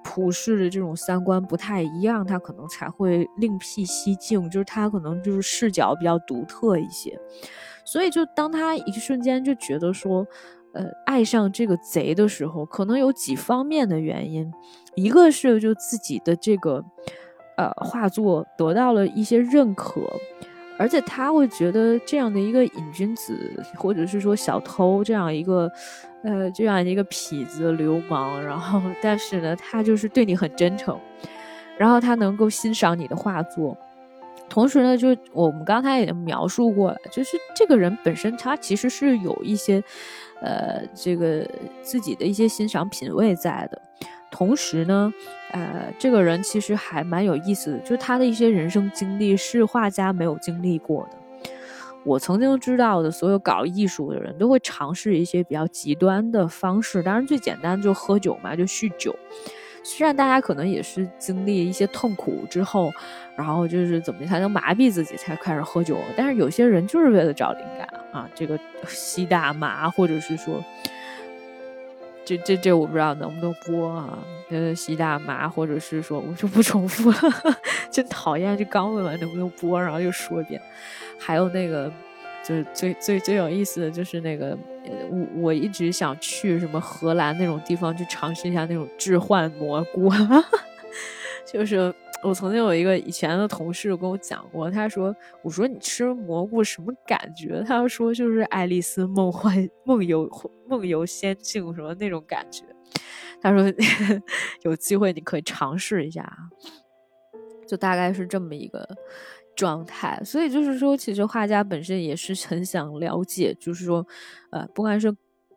[0.06, 7.20] 普世的这种三观不太一样，他可能才会另辟蹊径，就是他可能就是视角比较独特一些。
[7.84, 10.26] 所以就当他一瞬间就觉得说，
[10.72, 14.50] 呃，爱上这个贼的时候，可能有几方面的原因，
[14.96, 16.82] 一个是就自己的这个
[17.58, 20.02] 呃画作得到了一些认可。
[20.78, 25.72] 而且他会觉得这样的一个瘾君子，或者是说小偷这样一个，
[26.24, 31.00] 呃，这样一个痞子流氓，然后但是呢，他就是对你很真诚，
[31.78, 33.78] 然后他能够欣赏你的画作，
[34.50, 39.82] 同时呢，就我们刚才也描述过了，就是这个人本身他其实是有一些，
[40.42, 41.48] 呃，这个
[41.82, 43.82] 自己的一些欣赏品味在的。
[44.38, 45.14] 同时呢，
[45.52, 51.50] 呃，这个人其实还蛮有意思的，就是他的一些人生经历是画家没有经历过的。
[52.04, 59.16] 我曾经知道的所有搞艺术的人都会尝试一些比较极端的方式，当然最简单就喝酒嘛，就酗酒。
[59.84, 62.92] 虽然大家可能也是经历一些痛苦之后，
[63.38, 70.62] 然后就是怎么才能麻痹自己才开始喝酒，但是有些人就是为了找灵感啊，这个吸大麻或者是说。
[72.26, 74.18] 这这这我不知道能不能播啊？
[74.50, 77.18] 呃，吸大麻，或者是说我就不重复了，
[77.92, 78.58] 真讨厌！
[78.58, 80.60] 这刚问完能不能播，然后又说一遍。
[81.20, 81.92] 还有那个，
[82.44, 84.58] 就是最最最有意思的就是那个，
[85.10, 90.12] 我我一直想去什么荷兰那种地方去尝试一下那种置换蘑菇，
[91.46, 91.94] 就是。
[92.28, 100.28] 我曾经有一个以前的同事跟我讲过，他说：“我说你吃蘑菇什么感觉？”他说：“就是《爱丽丝梦幻梦游
[100.68, 102.64] 梦游仙境》什么那种感觉。”
[103.40, 103.72] 他说
[104.64, 106.28] ：“有机会你可以尝试一下。”
[107.68, 108.88] 就大概是这么一个
[109.56, 110.20] 状态。
[110.26, 114.06] 所以就是说，其实画家本身也是很想了解，就是说，
[114.52, 115.16] 呃，不管是。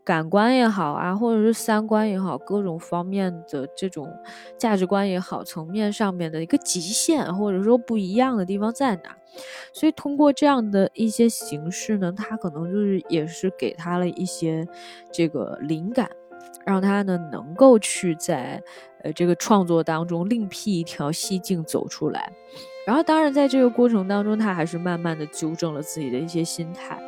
[0.08, 4.10] 感官也好啊，或者是三观也好，各种方面的这种
[4.56, 9.14] 价值观也好，层面上面的一个极限，或者说不一样的地方在哪？
[9.74, 14.66] 所以通过这样的一些形式呢，他可能就是也是给他了一些
[15.12, 16.08] 这个灵感，
[16.64, 18.62] 让他呢能够去在
[19.02, 22.32] 呃这个创作当中另辟一条蹊径走出来。
[22.86, 26.98] 然后当然在这个过程当中，他还是慢慢的纠正了自己的一些心态。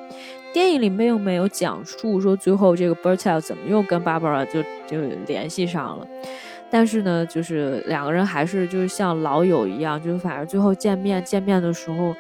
[0.53, 6.07] 电影里面又没有讲述说最后这个 Bertel 怎么又跟 Barbara 就就联系上了，
[6.71, 12.15] 但是呢，就是两个人还是就是像老友一样，就是反正最后见面见面的时候，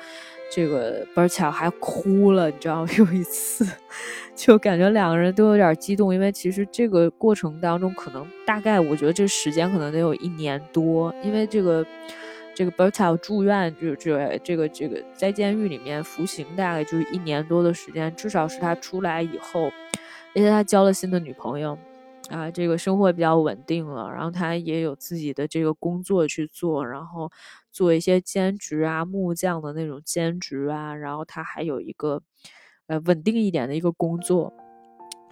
[0.53, 3.67] 这个 Bertel 还哭了，你知道吗 有一次，
[4.37, 11.85] 就感觉两个人都有点激动，因为其实这个过程当中可能大概我觉得这时间可能得有一年多，因为这个。
[12.61, 21.79] 这个 Bertel 住院，就这这个这个在监狱里面服刑，大概就是一年多的时间，至少是他出来以后，而且他交了新的女朋友，
[22.29, 27.33] 啊，这个生活比较稳定了，然后他也有自己的这个工作去做，然后
[27.73, 32.21] 做一些兼职啊，木匠的那种兼职啊，然后他还有一个
[32.89, 34.53] 呃稳定一点的一个工作。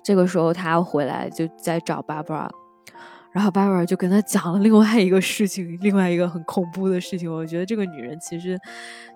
[0.02, 2.48] 这个时候他回来就在找 Barbara。
[3.30, 7.30] 然后 Barbara 就跟他讲了另外一个事情，另外一个很恐怖的事情。
[7.32, 8.58] 我觉得这个女人其实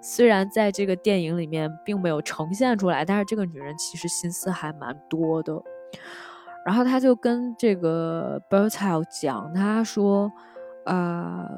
[0.01, 5.61] 虽然在这个电影里面并没有呈现出来，但是这个女人其实心思还蛮多的。
[6.65, 10.31] 然后他就跟这个 Bertel 讲，他说
[10.87, 11.49] ：“呃，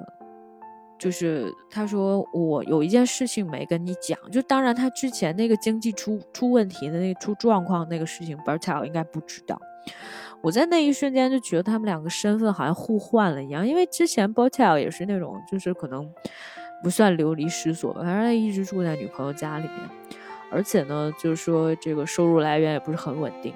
[0.98, 9.60] 就是他说我有一件事情没跟你讲，就当然他之前那个经济出出问题的那个出状况那个事情，Bertel 应该不知道。”
[10.44, 16.06] 我在那一瞬间就觉得他们两个身份好像互换了一样，因为之前 Botel 也是那种，就是可能
[16.82, 19.80] 不算流离失所吧，反正一直住在女朋友家里面，
[20.50, 23.54] 而且呢，就是说这个收入来源也不是很稳定。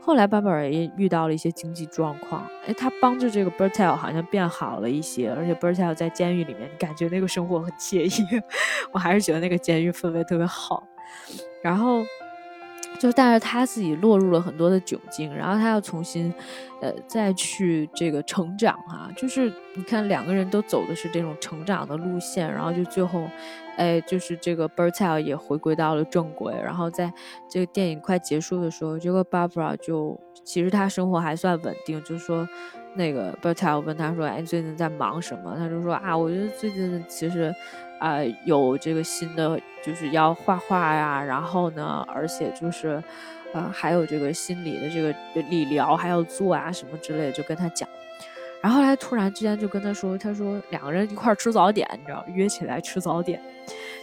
[0.00, 8.42] 后来 b a r b a r 也遇到了一些经济状况，哎，他帮助这个 Bertel 好像变好了一些，而且 Bertel 在监狱里面感觉那个生活很惬意，
[8.94, 10.86] 我还是觉得那个监狱氛围特别好，
[11.62, 12.04] 然后。
[12.98, 16.34] 就但是他自己落入了很多的窘境，然后他要重新，
[16.80, 19.08] 呃，再去这个成长哈。
[19.16, 23.28] 就是你看两个人都走的是这种成长的路线，然后就最后，
[23.76, 26.52] 哎，就是这个 Bertel 也回归到了正轨。
[26.60, 27.12] 然后在
[27.48, 32.48] 这个电影快结束的时候，这个 Barbara 就其实他生活还算稳定，就说
[32.96, 37.54] 那个 Bertel 问他说：“哎，最近在忙什么？”他就说：“啊，我觉得最近其实。”
[37.98, 43.02] 啊，有这个新的就是要画画呀，然后呢，而且就是，
[43.52, 45.14] 呃，还有这个心理的这个
[45.48, 47.88] 理疗还要做啊，什么之类的，就跟他讲。
[48.60, 53.40] 然后来突然之间就跟他说，他说两个人一块吃早点，你知道，约起来吃早点。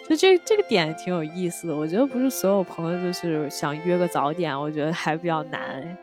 [0.07, 5.97] 就这这个点挺有意思的，我觉得不是所有朋友就是想约个早点，我觉得还比较难。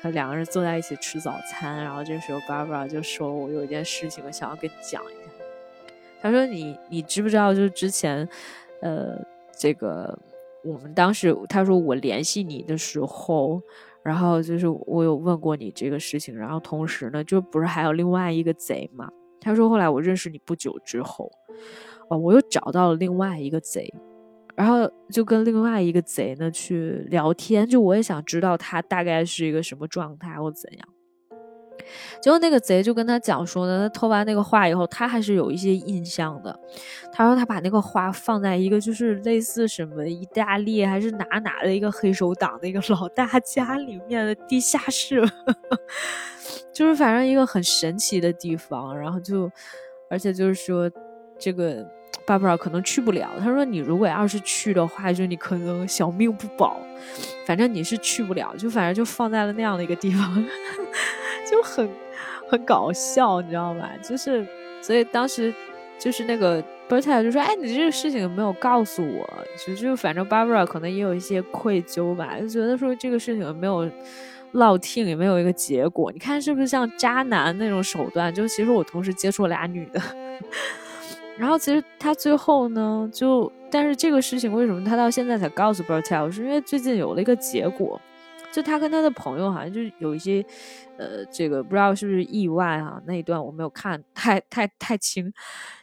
[0.00, 5.14] 他两个人坐在一起吃早餐，然后这时候 Barbara 就说：“我有一件事情想要跟你讲一。”
[6.22, 7.52] 他说：“你你知不知道？
[7.52, 8.26] 就是之前，
[8.80, 9.20] 呃，
[9.58, 10.16] 这个
[10.62, 13.60] 我们当时他说我联系你的时候，
[14.04, 19.10] 然后就是我有问过你这个事情，然后同时呢，就不是还有另外一个贼嘛？
[19.40, 21.28] 他说后来我认识你不久之后，
[22.08, 23.92] 哦，我又找到了另外一个贼，
[24.54, 30.88] 然后就跟另外一个贼呢去聊天，就我也想知道他大概是一个什么状态或怎样。”
[32.20, 36.58] 结果那个贼就跟他讲说呢，他偷完那个画以后，他还是有一些印象的。
[37.12, 45.22] 他说他把那个画放在一个就是类似什么意大利还是哪哪的一个黑手党的一个老大家里面的地下室，
[46.72, 48.96] 就是反正一个很神奇的地方。
[48.98, 49.50] 然后就，
[50.08, 50.90] 而且就是说
[51.38, 51.86] 这个
[52.26, 53.30] 巴布尔可能去不了。
[53.38, 56.80] 他说你如果要是去的话，就你可能小命不保。
[57.44, 60.44] 反正你是去不了，就反正就放在了那样的一个地方。
[61.52, 61.86] 就很
[62.48, 63.90] 很搞笑，你知道吧？
[64.02, 64.46] 就是，
[64.80, 65.52] 所以当时
[65.98, 69.28] 就是那个 Berta 就说：“哎，你这个事情有没有告诉我？”
[69.66, 73.86] 就就反正 Barbara 可能也有一些愧疚吧，就觉得说这个事情没有
[74.52, 76.10] 落听，也没有一个结果。
[76.10, 78.34] 你看是不是像渣男那种手段？
[78.34, 80.00] 就其实我同时接触俩女的，
[81.36, 88.00] 然后其实他最后呢，就但是这个事情为什么他到现在才告诉 Bertel，是因为最近有了一个结果。
[88.52, 90.44] 就他跟他的朋友好像就有一些，
[90.98, 93.00] 呃，这个不知道是不是意外啊？
[93.06, 95.32] 那一段我没有看太太太清，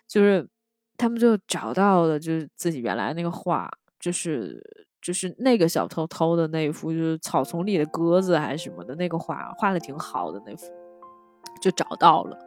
[0.07, 0.47] 就是
[0.95, 4.61] 他们就找到了，就是自己原来那个画，就是
[5.01, 10.71] 就是那个小偷偷的那一幅，就是草丛里的鸽子还是什么的那个画，画的挺好的那幅，
[11.61, 12.37] 就找到了。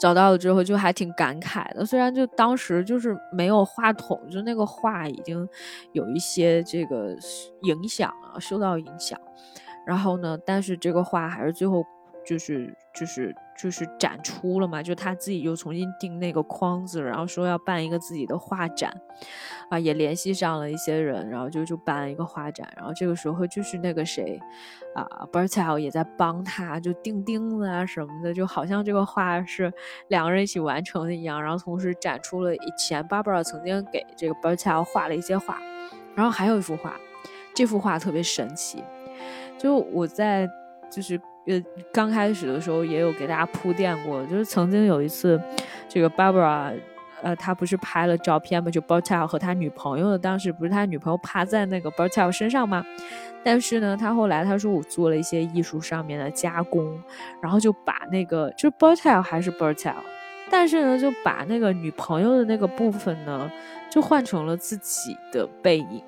[0.00, 5.48] 找到了之后就还挺感慨的，虽然就当时就是没有话筒，就那个话已经
[5.92, 7.16] 有一些这个
[7.62, 9.18] 影响啊，受到影响。
[9.86, 11.84] 然后呢，但是这个话还是最后
[12.24, 18.92] 就是就是就是展出了嘛，就他自己又重新定那个框子，然后说要办一个自己的画展，
[19.68, 22.72] 啊，也联系上了一些人，然后就就办了一个画展。
[22.76, 24.40] 然后这个时候就是那个谁。
[24.94, 29.72] 啊，Bertel 也在帮他，就钉钉子啊什么的，就好像这个画是
[30.08, 31.40] 两个人一起完成的一样。
[31.40, 35.60] 然后同时展出了以前 Barbara 曾经给这个 Bertel 画了一些画，
[36.16, 36.96] 然后还有一幅画，
[37.54, 38.82] 这幅画特别神奇。
[39.56, 40.48] 就我在
[40.90, 41.60] 就是呃
[41.92, 45.40] 刚开始的时候也有给大家铺垫过，就是曾经有一次，
[45.88, 46.72] 这个 Barbara
[47.22, 52.84] 呃他不是拍了照片嘛，就 Bertel 和他女朋友的，当时不是他女朋友趴在那个 Bertel 身上吗？
[53.42, 57.00] 但是呢，他后来他说我做了一些艺术上面的加工，
[57.40, 59.94] 然后就把那个就是 Bertel 还是 Bertel，
[60.50, 63.50] 但是呢就把那个女朋友的那个部分呢
[63.90, 66.02] 就换成了自己的背影，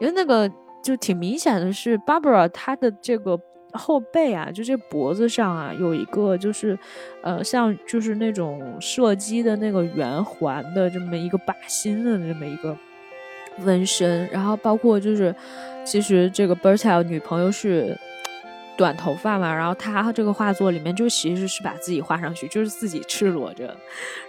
[0.00, 0.50] 因为那个
[0.82, 3.38] 就挺明显的是 Barbara 她的这个
[3.74, 6.78] 后背啊，就这脖子上啊，有一个就是，
[7.22, 12.76] 呃，像就是那种射击的那个圆环的这么一个靶心的这么一个
[13.58, 15.34] 纹身，然后包括就是，
[15.84, 17.98] 其实这个 Bertel 女朋友是。
[18.76, 23.72] 短头发嘛，然后他这个画作里面就其实是把自己画上去，就是自己赤裸着，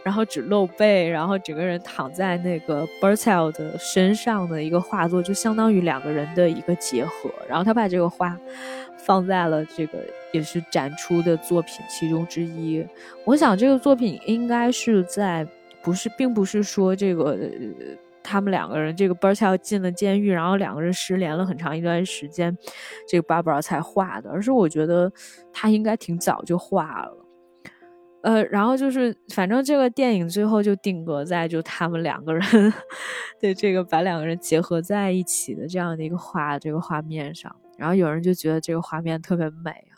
[0.03, 7.31] 然后只露背，然后整个人躺在那个 Bertel 的身上的一个画作，就相当于两个人的一个结合。
[7.49, 8.37] 然后他把这个画
[9.05, 9.99] 放在了这个
[10.33, 12.85] 也是展出的作品其中之一。
[13.23, 15.47] 我想这个作品应该是在
[15.81, 17.37] 不是，并不是说这个。
[18.27, 22.57] 他们两个人，这个 Bertel 进了监狱，然后两个人失联了很长一段时间，
[23.07, 24.31] 这个 Barbara 才画的。
[24.31, 25.13] 而是我觉得
[25.53, 27.25] 他应该挺早就画了，
[28.23, 32.41] 呃，然后就是反正这个电影最后就定格在就他们两个人
[33.39, 37.55] 的这个把两个人结合在一起的这样的一个画这个画面上。
[37.77, 39.95] 然后有人就觉得这个画面特别美啊，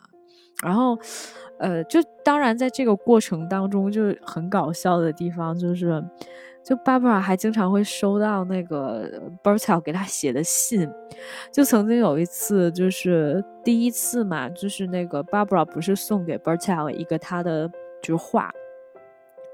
[0.62, 0.98] 然后
[1.58, 6.04] 呃，就当然在这个过程当中就很搞笑的地方就是。
[6.64, 9.10] 就 Barbara 还经常会收到那个
[9.42, 10.86] Bertel 给他写的信，
[11.50, 17.70] 就曾经有一次，就是第一次嘛，就是那个 Barbara 不是送给 Bertel 一个他的
[18.02, 18.52] 就是画，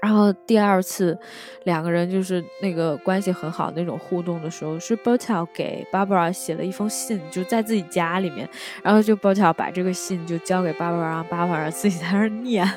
[0.05, 1.17] 然后第二次
[1.63, 8.47] 两个人就是那个关系很好那种互动的时候，是 Bertel 给 Barbara 写了一封信，就在自己家里面，
[8.83, 12.69] 然后就 Bertel 把这个信就交给 Barbara，让 Barbara 自己在那念。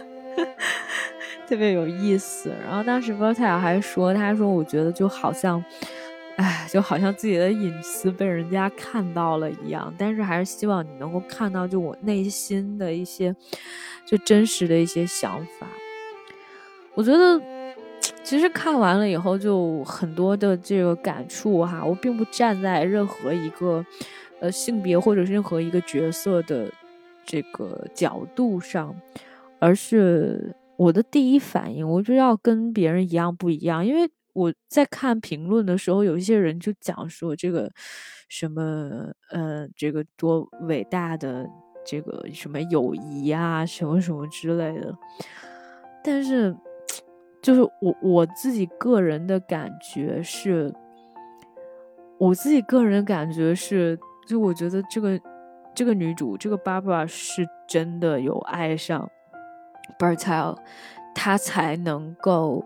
[1.46, 5.62] 特别有意思，然后当时 Bertel 还说，他说我觉得就好像，
[6.36, 13.36] 哎，就好像自己的隐私被人家看到了一样，但是还是希望你能够看到，就我内心的一些，
[14.06, 15.66] 就真实的一些想法。
[16.98, 17.40] 我觉得
[18.24, 23.86] 其实看完了以后，就很多的这个感触哈，我并不站在任何一个
[24.40, 26.68] 呃性别或者任何一个角色的
[27.24, 28.92] 这个角度上，
[29.60, 30.52] 而是。
[30.76, 37.68] 我的第一反应，我就要跟别人一样不一样，因为我在看评论的时候，有一些人就讲说这个
[38.28, 41.44] 什么呃，这个多伟大的
[41.84, 44.94] 这个什么友谊啊，什么什么之类的。
[46.04, 46.54] 但是，
[47.42, 50.74] 就是我我自己个人的感觉是，
[52.18, 55.20] 我自己个人感觉是，就我觉得这个
[55.74, 59.08] 这个女主这个 Barbara 是真的有爱上。
[59.98, 60.58] Bertel，
[61.14, 62.62] 他才能够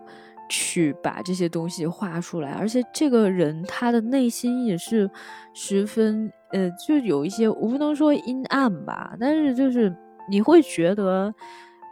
[0.49, 5.09] 去把这些东西画出来，而且这个人他的内心也是
[5.53, 9.95] 十分呃，就有一些我不能说阴暗吧，但是就是
[10.29, 11.33] 你会觉得，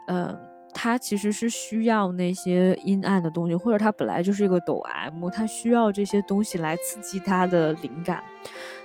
[0.06, 0.38] 呃，
[0.72, 8.22] 他其实是需要那些阴暗的东西，或者他本来就是一个抖 M，他需要这些东西来刺激他的灵感。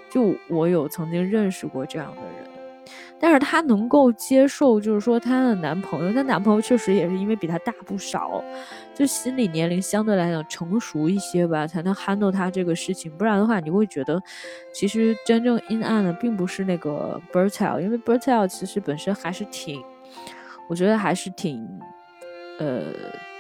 [0.10, 2.48] 就我有曾经认识过这样的人。
[3.20, 8.44] 但是她能够接受，就是说她的男朋友，她男朋友确实也是因为比她大不少，
[8.94, 13.12] 就心理年龄相对来讲成熟一些吧，才能 handle 她这个事情。
[13.18, 14.22] 不然的话，你会觉得，
[14.72, 19.82] 其实真正阴暗的并不是那个 Bertel，因为 Bertel 其实本身还是挺，
[20.70, 21.68] 我觉得还是挺，
[22.60, 22.84] 呃，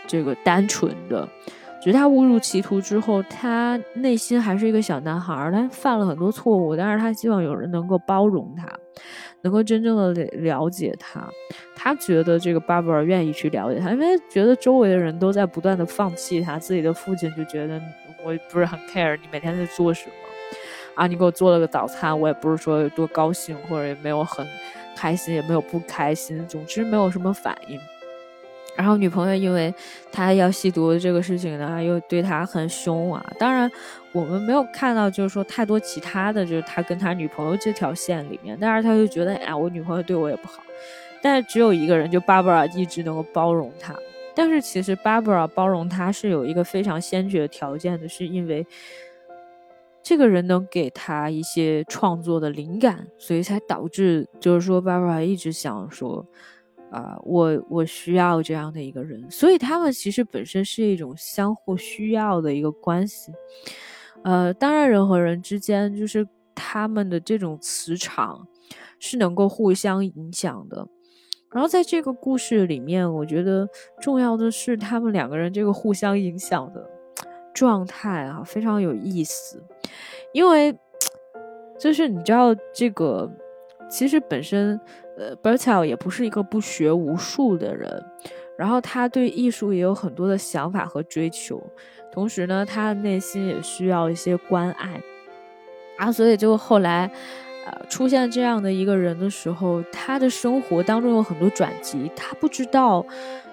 [0.08, 1.28] 这个单纯的。
[1.80, 8.68] 只是他误入歧途之后，他内心还是一个小男孩，他犯了很多错误，但是他希望有人能够包容他。
[9.44, 11.24] 能够真正的了解他，
[11.76, 17.80] 他觉得这个巴布尔愿意去了解他，因为觉得周围的人都在不断的放弃他，自己的父亲就觉得
[18.26, 20.14] 我不是很 care 你每天在做什么
[20.96, 24.46] 啊，你给我做了个早餐，我也不是说有多高兴，或者也没有很
[24.98, 27.80] 开心，也没有不开心，总之没有什么反应。
[28.76, 29.74] 然后女朋友因为
[30.12, 33.26] 他要吸毒这个事情呢，又对他很凶啊。
[33.40, 33.70] 当然，
[34.12, 40.62] 我们没有看到就是说太多其他的就是他跟他女朋友这条线里面，但是他就觉得，哎，我女朋友对我也不好。
[41.24, 43.96] 但是只有一个人，就 Barbara 一直能够包容他。
[44.36, 48.64] 但是其实 Barbara 包容他是有一个非常先决的条件的，是因为
[50.08, 56.26] 这个人能给他一些创作的灵感，所以才导致就是说 Barbara 一直想说。
[56.90, 63.30] 啊，我我需要这样的一个人，所以他们其实本身是一种相互需要的一个关系。
[64.24, 68.48] 呃，当然人和人之间就是他们的这种磁场
[69.00, 70.88] 是能够互相影响的。
[71.52, 73.68] 然后在这个故事里面，我觉得
[74.00, 76.90] 重要的是他们两个人这个互相影响的
[77.54, 79.62] 状态啊，非常有意思。
[80.34, 80.78] 因为
[81.80, 83.30] 就是你知道这个，
[83.90, 84.80] 其实本身。
[85.20, 88.06] 呃，Bertel 也不是一个不学无术的人，
[88.56, 91.60] 然后他对艺术也有很多的想法和追求，
[92.12, 95.02] 同时呢，他内心也需要一些关爱，
[95.98, 97.10] 啊，所以就后来，
[97.90, 103.04] 出现这样的一个人的时候，他的生活当中有很多转机，他不知道，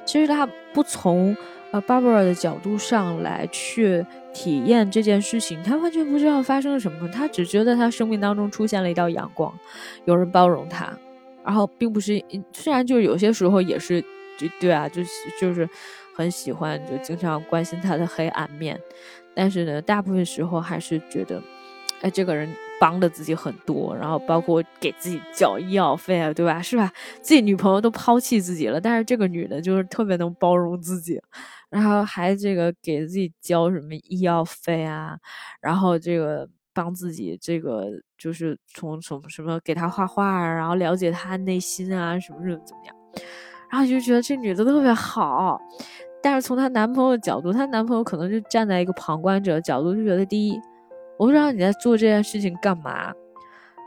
[0.04, 1.34] 其实他不从
[1.70, 4.04] 呃 Barbara 的角度上来去
[4.34, 9.50] 体验这件事情，他完全不知道发生了什么，他只觉得他生命当中出现了一道阳光，
[10.04, 10.92] 有人包容他，
[11.42, 12.22] 然后并不是，
[12.52, 14.02] 虽然就有些时候也是，
[14.36, 15.10] 就对啊，就是
[15.40, 15.66] 就是
[16.14, 18.78] 很喜欢，就经常关心他的黑暗面，
[19.34, 21.40] 但是呢，大部分时候还是觉得，
[22.02, 22.48] 哎，这个人。
[22.80, 26.60] 帮了自己很多，然后包括给自己交医药费啊，对吧？
[26.60, 26.92] 是吧？
[27.22, 31.18] 自己女朋友都抛弃自己了，但是这个女的就是特别能包容自己，
[31.74, 35.18] 然后还这个给自己交什么医药费啊，
[35.60, 42.94] 然后这个帮自己这个就是从从什么给他画画啊，然后了解他内心啊，什么什么怎么样，
[43.68, 45.60] 然后就觉得这女的特别好，
[46.22, 50.60] 但是从她男朋友角度，她男朋友可能就站在一个旁观者角度，就觉得第一。
[51.18, 53.12] 我不知道你在做这件事情干嘛，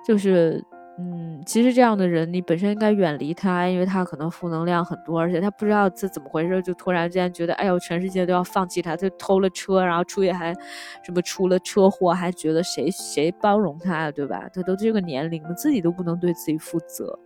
[0.06, 0.62] 就是，
[1.00, 10.56] 嗯，其实这样的人你本身应该远离他，因为他可能负能量很多，而且他不知道这怎么回事，就突然间觉得，哎呦，全世界都要放弃他，他偷了车，然后出去还
[11.04, 14.50] 什么出了车祸，还觉得谁谁包容他，对吧？
[14.52, 17.18] 他都这个年龄了，自己都不能对自己负责，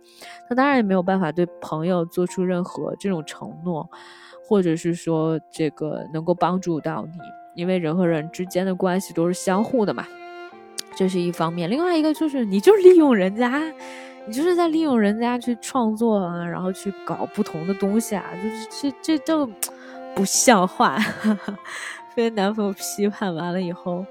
[0.48, 3.88] 他当然也没有办法对朋友做出任何这种承诺，
[4.46, 7.18] 或者是说这个能够帮助到你。
[7.54, 10.06] 因为人和人之间的关系都是相互的嘛，
[10.96, 11.70] 这是一方面。
[11.70, 13.62] 另外一个就是你就是利用人家，
[14.26, 19.50] 你就是在利用人家去创作啊，然后去搞不同的东西啊，就是这这就
[20.14, 20.98] 不像话。
[22.14, 24.04] 被男朋友批判完了以后，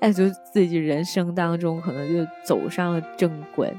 [0.00, 3.72] 哎，就自己人生当中可能就走上了正轨，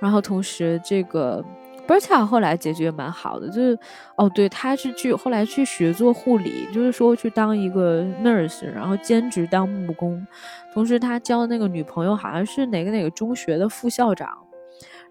[0.00, 1.44] 然后同时这个。
[1.88, 3.78] B e r t a 后来结局也蛮好的，就是
[4.14, 10.26] 哦，对，他是去后来去学做护理，就是说去当一个 nurse，然后兼职当木工，
[10.74, 14.36] 同时他交的那个女朋友好像是哪个哪个中学的副校长，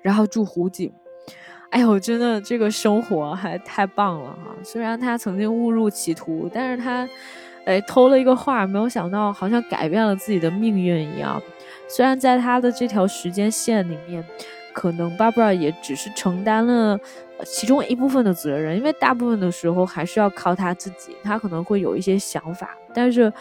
[0.03, 0.93] 然后住湖景，
[1.71, 4.55] 哎呦，真的这个生活还太棒了哈！
[4.63, 7.09] 虽然他曾经误入歧途，但是他
[7.65, 11.41] 哎偷了一个画，没有想到好像改变了自己的命运一样。
[11.89, 14.23] 虽然在他的这条时间线里面。
[14.77, 16.99] 可能 Barbara 也只是承担了
[17.43, 21.15] 其中一部分的责任，因为大部分的时候还是要靠他自己。
[21.23, 23.33] 他可能会有一些想法，但是，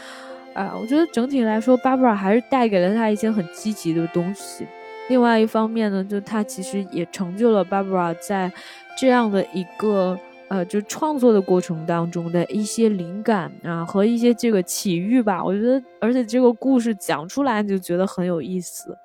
[0.54, 4.66] 啊，我觉得整体来说，Barbara 还是带给了他一些很积极的东西。
[5.10, 8.50] 另外一方面呢，就他其实也成就了 Barbara 在
[8.98, 10.18] 这样的一个
[10.48, 15.44] 呃，就创作的过程当中的一些灵感啊和一些这个奇遇吧。
[15.44, 18.96] 我觉得，而且这个故事讲出来你就觉得很有意思。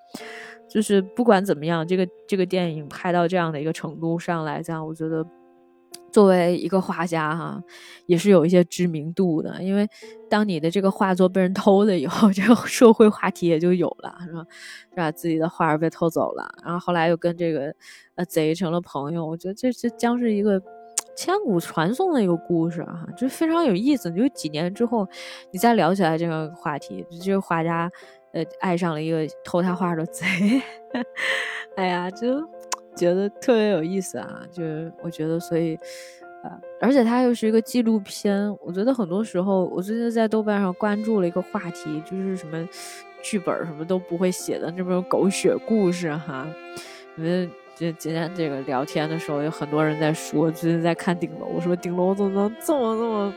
[0.72, 5.26] 就是不管怎么样，这个这个电影拍到这样的一个程度上来讲，我觉得
[6.14, 7.62] 作为一个画家哈，
[8.06, 9.62] 也是有一些知名度的。
[9.62, 9.86] 因为
[10.30, 14.46] 当你的这个画作被人偷了以后， 这个社会话题也就有了，是吧？
[14.92, 15.12] 是吧？
[15.12, 17.76] 自己的画儿被偷走了，然后后来又跟这个
[18.16, 19.26] 呃贼成了朋友。
[19.26, 20.62] 我觉得这这将是一个
[21.18, 24.10] 千古传颂的一个故事哈，就非常有意思。
[24.14, 25.06] 就几年之后，
[25.52, 27.92] 你再聊起来这个话题，这个画家。
[28.34, 30.26] 呃，爱上了一个偷他画的贼，
[31.76, 32.42] 哎呀，就
[32.96, 34.42] 觉得特别有意思啊！
[34.52, 34.64] 就
[35.02, 35.78] 我觉得，所以，
[36.44, 38.50] 呃，而且它又是一个纪录片。
[38.62, 42.68] 我觉得很多时候，我最近在豆瓣上关注了一个话题，就是什么
[43.22, 46.48] 剧本什么都不会写的那种狗血故事哈。
[47.18, 53.34] 因为就今天这个聊天的时候，有很多人在说，最近在看顶楼，我说顶楼怎么能这么这么。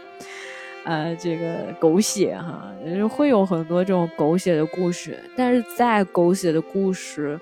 [0.85, 2.71] 呃，这个狗血哈，
[3.09, 7.41] 会有很多这种狗血的故事，但是再狗血的故事，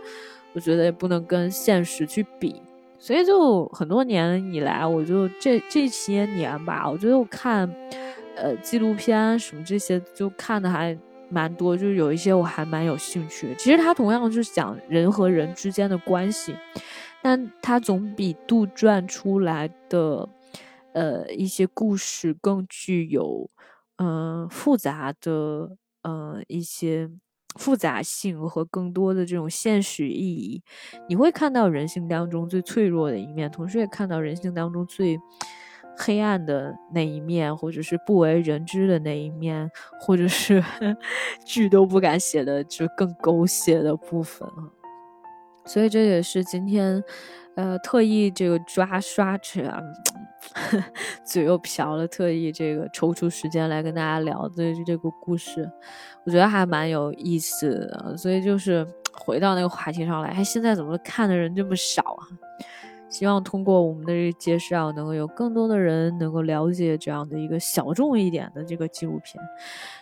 [0.53, 2.63] 我觉得也不能跟现实去比。
[3.01, 7.69] 所以就很多年以来，我就这这些年吧，我觉得我看
[8.37, 10.97] 呃纪录片什么这些，就看的还
[11.29, 13.53] 蛮多，就是有一些我还蛮有兴趣。
[13.59, 16.55] 其实它同样是讲人和人之间的关系，
[17.21, 20.29] 但它总比杜撰出来的。
[20.95, 23.51] 呃，一些故事更具有，
[23.97, 27.11] 嗯，复杂的，呃，一些
[27.59, 30.63] 复杂性和更多的这种现实意义。
[31.09, 35.19] 你会看到人性当中最脆弱的一面，同时也看到人性当中最
[35.97, 39.71] 黑暗的那一面，或者是不为人知的那一面，
[40.01, 40.63] 或者是
[41.45, 44.49] 剧都不敢写的就更狗血的部分。
[45.65, 47.05] 所以这也是今天，
[47.57, 49.81] 呃，特意这个抓刷起啊。
[51.25, 55.71] 嘴又瓢了，特意这个抽出时间来跟大家聊的这个故事，
[56.25, 58.17] 我觉得还蛮有意思的。
[58.17, 62.23] 所以就是回到那个话题上来，哎，现在怎么看的人这么少啊？
[63.13, 69.41] 希望通过我们的这个介绍，能够有更多的人能够了解这样的一个小众一点的这个纪录片。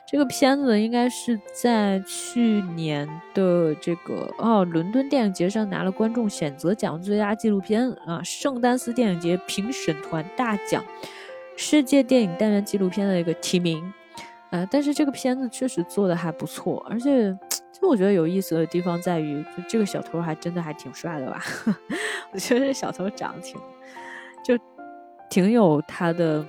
[0.06, 10.84] 这个片子应该是在去年的这个哦伦敦电影节上拿了观众选择奖最佳纪录片啊，圣丹斯电影节评审团大奖，
[11.56, 13.92] 世界电影单元纪录片的一个提名。
[14.50, 17.36] 呃，但是这个片子确实做的还不错，而且
[17.80, 21.40] 就我觉得有意思的地方在于，就这个小偷还真的还挺帅的吧？
[22.32, 23.58] 我觉得这小偷长得挺，
[24.44, 24.58] 就
[25.28, 26.44] 挺有他的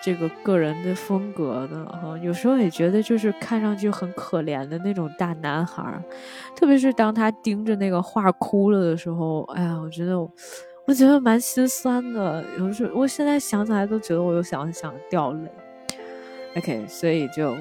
[0.00, 2.16] 这个个人的风格的哈。
[2.22, 6.00] 有时候也觉得就是看上去很可怜的那种大男孩，
[6.54, 10.30] 特别是当他盯着那个画哭了的时候，哎呀，我觉得我
[10.86, 12.44] 我觉得蛮心酸的。
[12.58, 15.50] 有时候我现在想起来都觉得我又想想掉泪。
[16.56, 17.54] OK，所以就，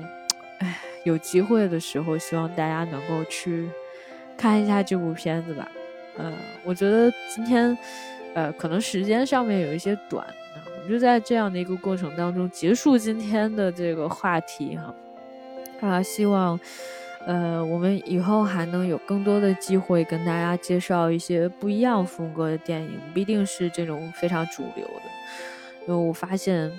[1.05, 3.69] 有机会的时候，希望大家能够去
[4.35, 5.71] 看一下这部片子吧。
[6.17, 6.33] 呃，
[6.63, 7.77] 我觉得今天，
[8.33, 10.25] 呃，可能时间上面有一些短，
[10.83, 14.93] 我就在这样的一个过程当中结束今天的这个话题哈。
[15.81, 16.59] 啊，希望，
[17.27, 26.71] 呃，我们以后还能有更多的机会跟大家介绍一些不一样风格的电影，不一定是这种非常主流的，因为我发现。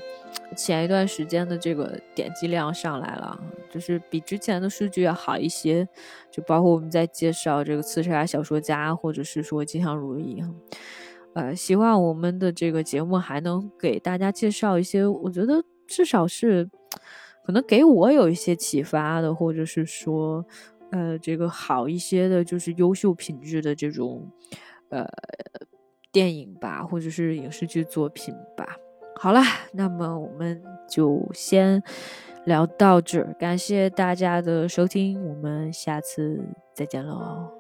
[0.56, 3.38] 前一段时间的这个点击量上来了，
[3.70, 5.86] 就是比之前的数据要好一些。
[6.30, 10.42] 就包括我们在介绍这个刺杀小说家，或者是说吉祥如意，
[11.34, 16.68] 呃，希望我们的这个节目还能给大家介绍一些，我觉得至少是
[17.44, 20.44] 可能给我有一些启发的，或者是说，
[20.90, 24.30] 呃，这个好一些的，就是优秀品质的这种
[24.88, 25.06] 呃
[26.12, 28.76] 电影吧，或者是影视剧作品吧。
[29.18, 29.40] 好了，
[29.72, 31.82] 那么我们就先
[32.44, 36.38] 聊到这儿，感谢大家的收听，我们下次
[36.74, 37.55] 再见喽。